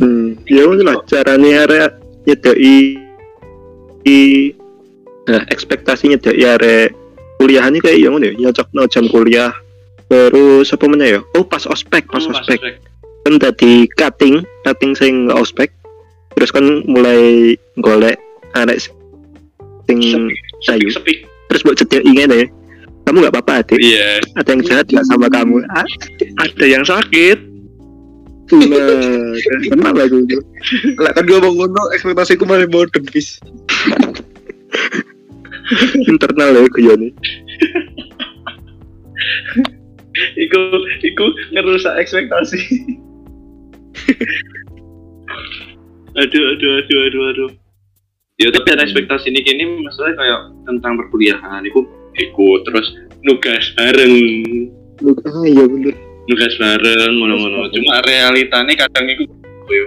[0.00, 1.92] Hmm, ya lah caranya arek
[2.24, 2.96] nyedaki
[4.08, 4.18] i
[5.28, 6.96] nah, ekspektasi nyedaki arek
[7.36, 9.52] kuliahan ini kayak yang ya, nyocokno jam kuliah.
[10.08, 11.20] Terus apa mana ya?
[11.36, 12.80] Oh, pas ospek, pas Oh, ospek.
[13.24, 15.72] Kan tadi cutting, cutting sing ospek.
[16.36, 18.20] Terus kan mulai golek
[18.56, 18.88] arek
[19.90, 19.98] sing
[20.62, 20.86] sayu.
[21.50, 22.46] Terus buat cedek ingin ya.
[23.08, 23.80] Kamu nggak apa-apa, Adik.
[23.82, 25.66] iya Ada yang jahat nggak sama kamu?
[25.74, 25.82] Ah,
[26.46, 27.50] ada yang sakit
[28.50, 28.66] Nah,
[29.70, 30.26] kenapa gue?
[30.98, 33.38] lah kan dia ngomong ngono ekspektasiku malah modern bis
[36.10, 37.12] internal ya gue nih.
[40.34, 40.58] iku
[41.06, 41.24] iku
[41.54, 42.58] ngerusak ekspektasi
[46.20, 47.50] aduh aduh aduh aduh aduh
[48.40, 51.84] ya tapi ada ekspektasi ini kini masalah kayak tentang perkuliahan iku
[52.16, 52.88] iku terus
[53.20, 54.14] nugas bareng.
[55.04, 55.94] Ah iya bener.
[56.24, 57.68] nugas bareng ngono-ngono.
[57.68, 59.28] Cuma realitanya kadang iku
[59.68, 59.86] koyo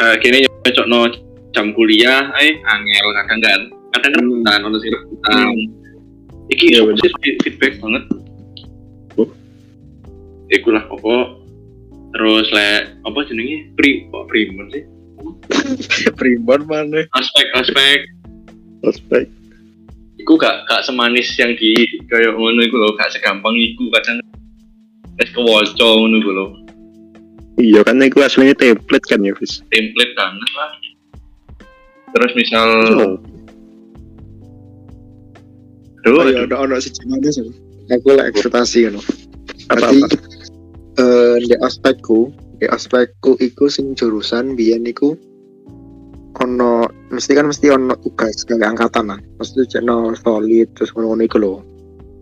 [0.00, 1.12] kayak kini nyocok no
[1.52, 3.60] jam kuliah eh angel kadang kan
[3.92, 5.56] kadang kan rebutan ono sing rebutan.
[6.48, 8.02] Iki Iya, iya, feedback banget?
[9.20, 9.28] Oh.
[10.48, 11.44] iku lah pokok.
[12.12, 12.68] Terus le
[13.04, 13.72] apa jenenge?
[13.76, 14.84] Pri kok primer sih
[16.14, 17.98] primbon mana aspek aspek
[18.82, 19.30] Ospek.
[20.18, 21.74] iku gak gak semanis yang di
[22.06, 24.18] kayak ngono iku lho gak segampang iku kadang
[25.16, 26.46] wis kewoco ngono iku lho
[27.52, 29.60] Iya kan itu aslinya template kan ya, Fis.
[29.68, 30.70] template banget lah
[32.10, 33.16] terus misal Oh.
[36.02, 36.58] Aduh, oh ya aduh.
[36.66, 37.46] ono gimana sih
[37.86, 39.00] aku lah ekspektasi ngono
[39.70, 40.16] Apa Berarti, apa?
[40.98, 42.34] eh di aspekku
[42.68, 45.16] aspekku iku sing jurusan biyen iku
[46.40, 49.20] ono mesti kan mesti ono tugas kayak angkatan lah.
[49.38, 51.54] Mesti channel solid terus ngono iku lho.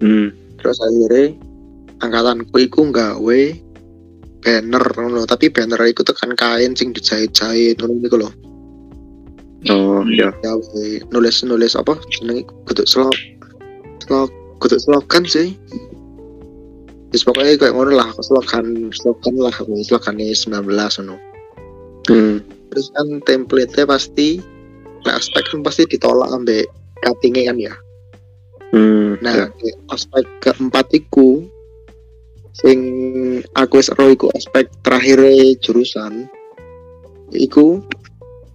[0.01, 0.33] Hmm.
[0.57, 1.37] terus akhirnya
[2.01, 3.41] angkatanku iku nggawe
[4.41, 8.31] banner ngono tapi banner iku tekan kain sing dijahit-jahit ngono iku lho.
[9.69, 10.33] Oh iya.
[10.41, 13.13] gawe nulis nulis apa jenenge kudu slog
[14.09, 14.33] slog
[14.65, 15.53] kudu slogan sih
[17.11, 21.17] Terus pokoknya kayak ngono lah, slogan slogan lah, slogan ini 19 ngono.
[22.07, 22.39] Hmm.
[22.71, 24.39] Terus kan template-nya pasti,
[25.03, 26.71] nah aspek kan pasti ditolak ambek
[27.03, 27.75] cutting kan ya.
[28.71, 29.19] Hmm.
[29.19, 29.51] Nah,
[29.91, 31.43] aspek keempat iku
[32.55, 32.79] sing
[33.59, 35.23] aku wis ero iku aspek terakhir
[35.59, 36.31] jurusan
[37.35, 37.83] iku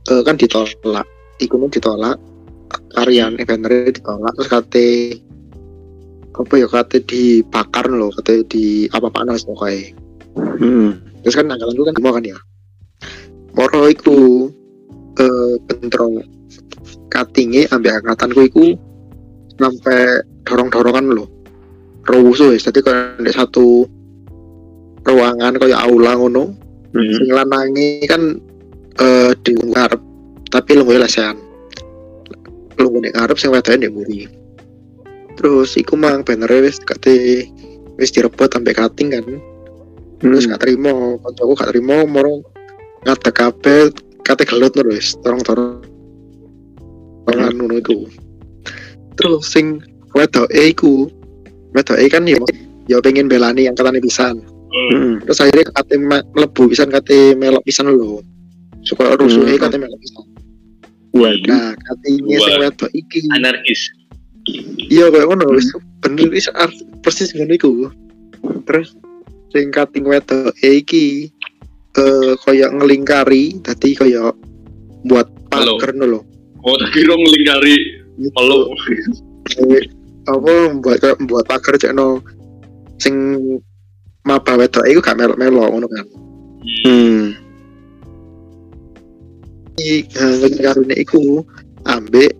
[0.07, 1.07] eh, kan ditolak.
[1.43, 2.15] Iku ditolak
[2.95, 4.89] karyan eventernya ditolak terus kate
[6.35, 9.95] apa ya kate dibakar loh kate di apa panas pokoknya.
[10.35, 10.99] Hmm.
[11.23, 12.37] terus kan angkatan kan mau kan ya?
[13.55, 14.51] Moro iku
[15.15, 16.27] eh bentrok.
[17.07, 18.65] Cuttingnya ambek angkatanku iku
[19.55, 21.31] sampai dorong-dorongan loh
[22.05, 23.67] rusuh ya jadi kalau ada satu
[25.07, 26.53] ruangan kayak aula ngono.
[26.95, 27.11] Hmm.
[27.11, 28.21] sing lanange kan
[29.03, 29.99] eh di ngarep
[30.51, 31.35] tapi lu lesehan.
[32.79, 34.44] Lu nek ngarep sing wedane ndek mburi
[35.35, 37.47] terus iku mang banner wis kate
[37.95, 39.25] wis direbut sampai cutting kan.
[40.19, 40.55] Terus Hmm.
[40.55, 42.41] gak terima kancaku gak terima moro
[43.03, 43.91] ngadeg kabeh
[44.23, 45.83] kate gelut wis torong-torong.
[47.27, 48.07] Torong ngono iku.
[49.15, 49.79] Terus sing
[50.15, 51.07] wedoke iku
[51.75, 52.39] wedoke kan ya
[52.87, 54.39] ya pengen belani yang katanya pisan.
[54.75, 55.23] Hmm.
[55.23, 58.19] terus akhirnya kate me- mlebu pisan kate melok pisan lho.
[58.83, 59.61] Supaya rusuhe Hmm.
[59.63, 60.23] kate melok pisan.
[61.15, 61.47] Waduh.
[61.47, 63.19] nah katanya sing wedok iki.
[63.31, 63.87] Anarkis
[64.91, 65.69] iya kayak ngono wis.
[66.01, 66.47] Bener wis
[67.01, 67.71] persis ngono iku.
[68.65, 68.93] Terus
[69.53, 71.31] sing cutting wedok iki
[71.95, 74.35] eh kaya ngelingkari dadi kaya
[75.07, 76.21] buat pagar ngono lho.
[76.65, 77.75] Oh tak kira ngelingkari
[78.35, 78.73] peluk
[79.55, 79.85] Eh,
[80.25, 82.19] apa buat buat pagar cekno
[82.97, 83.13] sing
[84.25, 86.05] maba wedok iku gak melok-melok ngono kan.
[86.85, 87.37] Hmm.
[89.75, 91.45] ngerti karune iku
[91.85, 92.33] ambek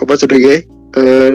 [0.00, 0.64] apa jenenge
[0.98, 1.34] eh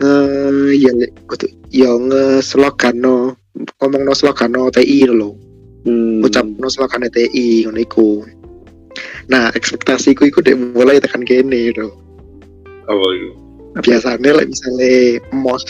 [0.00, 3.36] eh ya lek kudu ya ngeslogano
[3.80, 5.32] ngomongno slogano TI lho
[5.86, 6.18] Hmm.
[6.18, 8.26] ucapno slogane TI ngono iku.
[9.30, 11.94] Nah ekspektasiku iku dek mulai tekan kene lho
[12.90, 13.30] Apa itu?
[13.86, 15.62] biasanya lah misalnya mos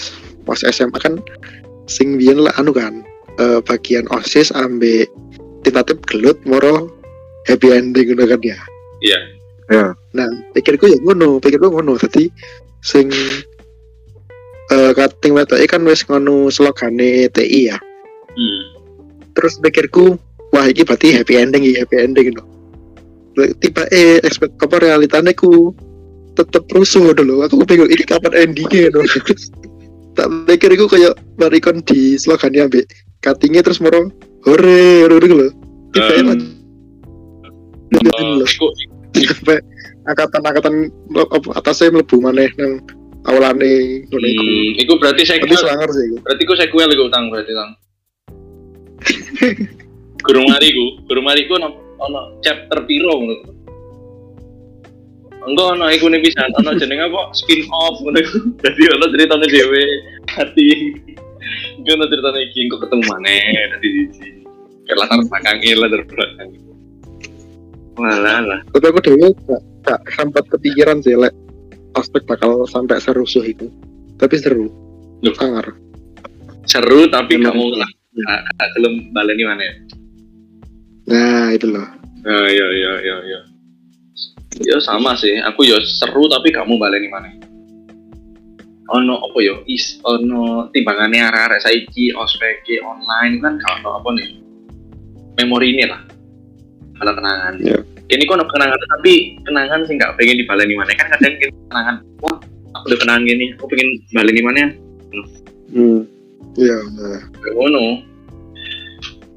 [0.49, 1.21] mos SMA kan
[1.85, 3.05] sing biyen lah anu kan
[3.37, 5.05] eh, bagian osis ambek
[5.69, 6.89] tentatif gelut moro
[7.45, 8.57] happy ending ngono kan ya?
[9.05, 9.21] Iya.
[10.17, 12.01] nah pikirku ya ngono pikirku ngono.
[12.01, 12.25] Tadi
[12.83, 13.09] sing
[14.73, 17.79] eh kating wetoke kan wis ngono slogane TI ya.
[18.37, 18.63] Hmm.
[19.33, 20.21] terus pikirku
[20.53, 22.45] wah iki berarti happy ending ya happy ending no
[23.61, 25.73] tiba eh expect apa realitanya ku
[26.37, 29.01] tetep rusuh dulu aku bingung ini kapan endingnya no
[30.17, 32.89] tak pikir iku kayak barikon di slogannya ambek
[33.21, 34.09] cuttingnya terus morong
[34.47, 35.53] hore hore gitu loh.
[35.93, 36.37] Tiba
[37.87, 38.43] Hmm.
[38.43, 38.49] loh
[39.15, 39.63] iku sampai
[40.07, 40.75] angkatan-angkatan
[41.59, 42.83] atasnya mlebu maneh nang
[43.27, 47.53] awalane ngono iku hmm, iku berarti saya sih iku berarti ku sequel iku utang berarti
[47.53, 47.71] tang.
[50.27, 51.69] Gurung mariku, gurung mariku ono
[52.03, 53.37] ono chapter piro ngono.
[55.47, 58.39] Enggak ono iku nih bisa ono jeneng apa spin off ngono iku.
[58.63, 59.83] Dadi ono ceritane dhewe
[60.31, 60.71] hati.
[61.83, 63.43] Iku ono ceritane iki engko ketemu maneh
[63.75, 64.29] dadi siji.
[64.87, 66.66] Kayak latar belakangnya latar belakang.
[67.97, 68.61] Walah lah.
[68.77, 71.33] tapi aku dewe gak, gak sempat kepikiran sih lek
[71.97, 73.73] aspek bakal sampai serusuh itu
[74.21, 74.69] tapi seru
[75.25, 75.33] Loh.
[75.33, 75.65] sangar
[76.67, 77.89] Seru tapi kamu lah.
[78.17, 79.75] Gak gelem baleni mana ya.
[81.07, 81.87] nah itu loh
[82.27, 83.41] Ya ya ya ya ya.
[84.67, 87.31] Ya sama sih, aku ya seru tapi kamu baleni mana?
[88.99, 89.55] Ono apa ya?
[89.71, 94.43] Is ono timbangannya arah-arah saiki ospek online kan kalau apa nih?
[95.39, 96.03] Memori ini lah.
[96.99, 97.55] Ada kenangan.
[97.63, 97.79] Ya.
[98.07, 100.95] Ini kok kenangan tapi kenangan sih nggak pengen dibaleni mana.
[100.95, 102.39] Kan kadang kita kenangan wah
[102.79, 104.65] aku udah kenangan gini aku pengen baleni mana.
[105.75, 106.01] Hmm.
[106.55, 107.21] iya nah.
[107.43, 107.85] Kayak ngono.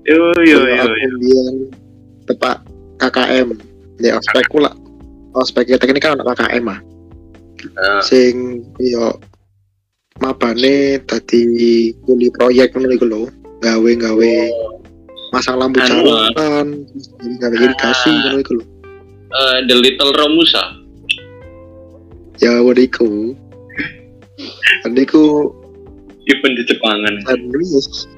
[0.05, 0.85] Yo yo yo
[1.17, 1.53] biar
[2.29, 2.57] tepak
[3.01, 3.47] KKM
[3.97, 4.73] ya ospekku lah.
[5.33, 6.79] Ospeknya teknik kan anak KKM ah.
[7.75, 8.01] Ah.
[8.05, 9.17] sing yo
[10.21, 13.23] mabane tadi kuli proyek ngono iku lho.
[13.59, 14.35] Gawe-gawe
[15.29, 16.01] masang lampu Anu,
[16.35, 16.67] jalan
[17.37, 18.65] gawe irigasi ngono iku lho
[19.29, 20.81] Eh, The Little Romusa.
[22.41, 23.37] Ya wadiku
[24.89, 25.53] Adiku
[26.25, 28.09] event di Jepangan Andries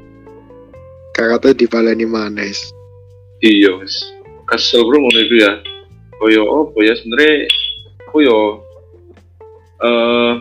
[1.11, 2.71] kakaknya dibaleni manes
[3.43, 3.75] iya
[4.47, 5.51] kesel bro ngono itu ya.
[6.21, 7.49] Koyo apa ya sebenarnya?
[8.07, 8.39] Aku yo
[9.81, 10.33] eh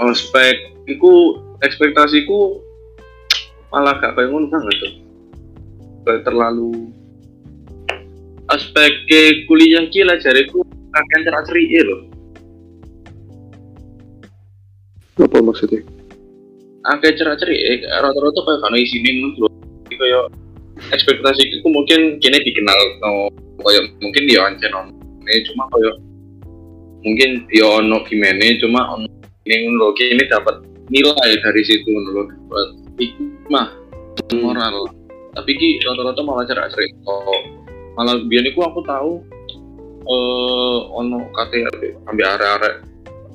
[0.00, 0.56] ospek
[0.88, 2.56] iku ekspektasiku
[3.68, 5.09] malah gak kayak ngono banget tuh
[6.04, 6.90] terlalu
[8.50, 12.00] aspek ke kuliah ki lah jariku cerak cerike loh
[15.20, 15.84] Apa maksudnya?
[16.88, 18.76] akeh cerak cerik rata-rata kayak ngono
[19.36, 19.48] lho.
[19.84, 20.24] Jadi kayak
[20.96, 23.28] ekspektasi itu mungkin kini dikenal no
[23.60, 24.92] kayak mungkin dia ancen ono
[25.28, 25.94] ini cuma kayak
[27.04, 29.06] mungkin dia ono gimana cuma ono
[29.44, 32.24] ini lho kini dapat nilai dari situ lho.
[32.24, 33.22] Dapat iku
[33.52, 33.68] mah
[34.40, 34.88] moral
[35.34, 37.42] tapi ki rata-rata malah cerak cerik oh,
[37.94, 39.12] malah biar iku aku tahu
[40.00, 41.62] eh ono kate
[42.08, 42.74] ambil arek-arek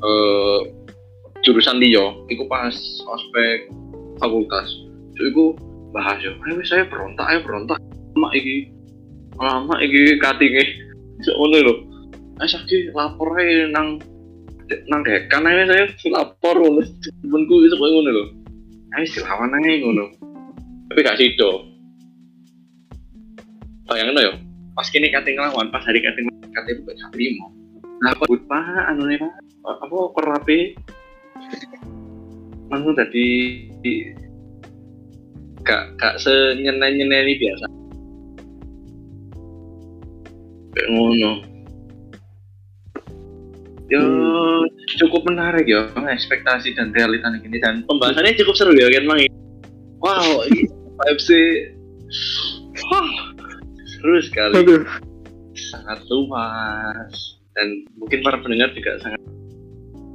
[0.03, 0.59] eh
[1.45, 2.73] jurusan dia iku pas
[3.05, 3.69] ospek
[4.17, 4.65] fakultas.
[5.15, 5.53] Jadi iku
[5.93, 7.77] bahas ya ayo saya berontak ayo berontak.
[8.17, 8.73] Lama iki
[9.37, 10.63] lama iki katinge.
[11.21, 11.73] Iso ngono lho.
[12.41, 14.01] Ayo sakit lapor aja nang
[14.89, 16.81] nang dekan aja saya lapor ngono.
[17.21, 18.23] Temenku iso koyo ngono lho.
[18.97, 20.05] Ayo silawan aja ngono.
[20.89, 21.74] Tapi gak sido
[23.85, 24.33] bayangin ya
[24.75, 26.97] pas kini kating lawan pas hari kating kating bukan
[27.39, 27.49] mau.
[28.03, 28.23] Lah apa?
[28.27, 29.33] Pak anu nih pak?
[29.63, 30.59] Apa kerapi
[32.67, 33.25] langsung tadi
[35.63, 37.65] gak gak senyenai nyenai biasa.
[40.75, 41.31] Kayak ngono.
[43.85, 44.01] Ya
[44.97, 49.21] cukup menarik ya ekspektasi dan realita ini dan pembahasannya cukup seru ya kan mang?
[50.01, 50.65] Wow ini
[51.15, 51.29] FC
[52.91, 53.09] wah
[54.05, 54.53] seru sekali.
[54.61, 54.85] Aduh.
[55.55, 57.41] sangat luas.
[57.57, 59.17] Dan mungkin para pendengar juga sangat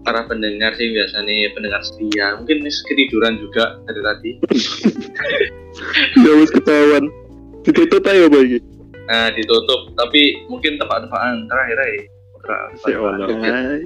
[0.07, 2.39] para pendengar sih biasanya pendengar setia.
[2.39, 4.31] Mungkin nih ketiduran juga dari tadi.
[6.23, 7.11] Ya wis ketahuan.
[7.67, 8.63] Ditutup ayo bagi.
[9.11, 9.91] nah ditutup.
[9.99, 11.79] Tapi mungkin tepat-tepatan terakhir
[12.91, 13.07] ya
[13.47, 13.79] kan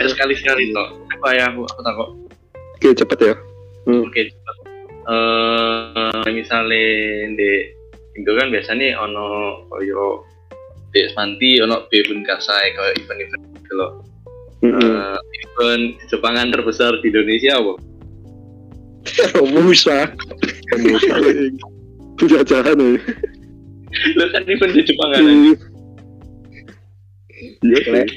[0.00, 2.08] ada sekali-sekali toh apa ya aku aku takut.
[2.80, 3.34] Oke cepet ya.
[3.84, 4.54] oke cepat
[5.10, 6.84] eh misalnya
[7.36, 7.79] di
[8.20, 9.26] itu kan biasanya ono
[9.72, 10.22] koyo
[10.92, 13.90] B Spanti ono B Bunkasai kayak event-event gitu loh.
[14.60, 14.76] Heeh.
[14.76, 15.18] Eh,
[15.48, 17.74] event Jepangan terbesar di Indonesia apa?
[19.40, 20.12] Romusa.
[22.20, 23.00] Jajahan ya.
[24.16, 25.32] Lo kan event di Jepangan aja.
[27.64, 27.80] Iya.
[27.90, 28.10] Lek.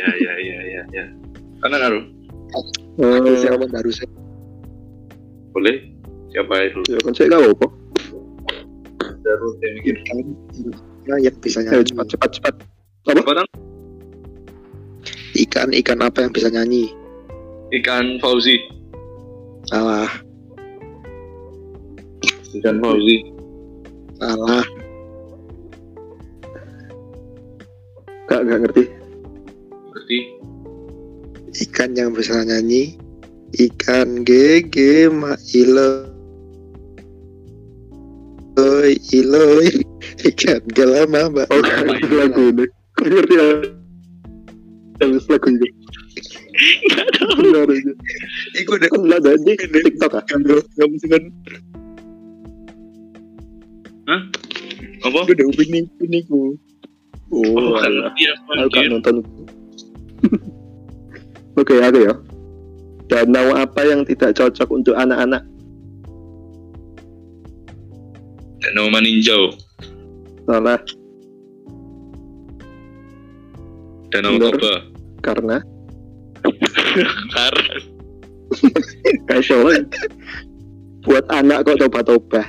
[0.00, 1.04] Ya ya ya ya ya.
[1.62, 2.00] Karena karo
[2.98, 4.10] Ada Eh, siapa baru saya
[5.52, 5.76] boleh
[6.32, 6.80] siapa itu?
[6.88, 7.68] ya kan saya kau
[9.36, 9.96] yang mikir.
[11.08, 11.88] ya, yang bisa Ayo nyanyi.
[11.90, 12.54] cepat cepat cepat.
[13.08, 13.42] Apa?
[15.32, 16.92] Ikan ikan apa yang bisa nyanyi?
[17.72, 18.60] Ikan Fauzi.
[19.66, 20.10] Salah,
[22.52, 23.16] Ikan Fauzi.
[24.20, 24.64] salah.
[28.28, 28.84] Gak gak ngerti.
[29.92, 30.18] Berarti
[31.68, 32.96] Ikan yang bisa nyanyi.
[33.52, 35.36] Ikan gege ma
[38.72, 38.80] ilo.
[38.80, 39.68] Oi, iloi.
[40.24, 41.46] Ikan gelama mbak.
[41.50, 42.64] Oh ngerti lagu ini.
[42.96, 43.46] Kau ngerti ya?
[45.00, 45.68] Yang lagu ini.
[46.92, 47.32] Gak tahu.
[47.42, 47.92] Benar aja.
[48.60, 50.24] Iku udah Kan ada TikTok ah.
[50.24, 51.22] Gak mesti kan
[55.02, 55.18] apa?
[55.26, 56.54] Iku udah upin nih niku.
[57.32, 58.12] Oh, Oh, kan alah.
[58.12, 58.90] ngerti ya, aku anjir.
[58.92, 59.14] nonton.
[61.60, 62.14] Oke, aku ya.
[63.08, 65.42] Danau apa yang tidak cocok untuk anak-anak?
[68.62, 69.52] Danau Maninjau.
[70.46, 70.78] Salah,
[74.10, 74.54] Danau Bener.
[74.54, 74.74] Toba.
[75.22, 75.56] karena
[79.30, 79.86] Karena kayak
[81.02, 82.42] buat anak kok toba-toba.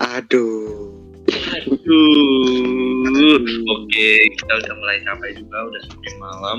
[0.00, 0.94] Aduh.
[1.30, 3.38] Aduh.
[3.68, 6.58] Oke, kita udah mulai sampai juga, udah semakin malam.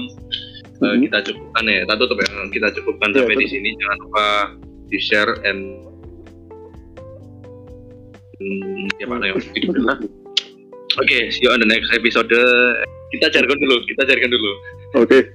[0.82, 0.98] Eh, Hmm.
[1.04, 2.28] kita cukupkan ya, kita tutup ya.
[2.50, 3.54] Kita cukupkan Ya, sampai di tutup.
[3.54, 3.70] sini.
[3.76, 4.26] Jangan lupa
[4.88, 5.62] di share and
[9.00, 9.40] ya mana yang
[11.00, 12.28] Oke, see you on the next episode.
[13.16, 14.52] Kita jargon dulu, kita jargon dulu.
[15.00, 15.32] Oke,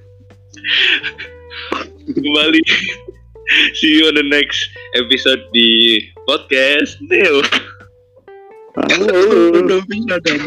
[2.13, 2.61] Kembali.
[3.79, 7.41] see you on the next episode di podcast Neo.
[8.77, 9.09] halo.
[9.55, 10.37] Udah bisa dah.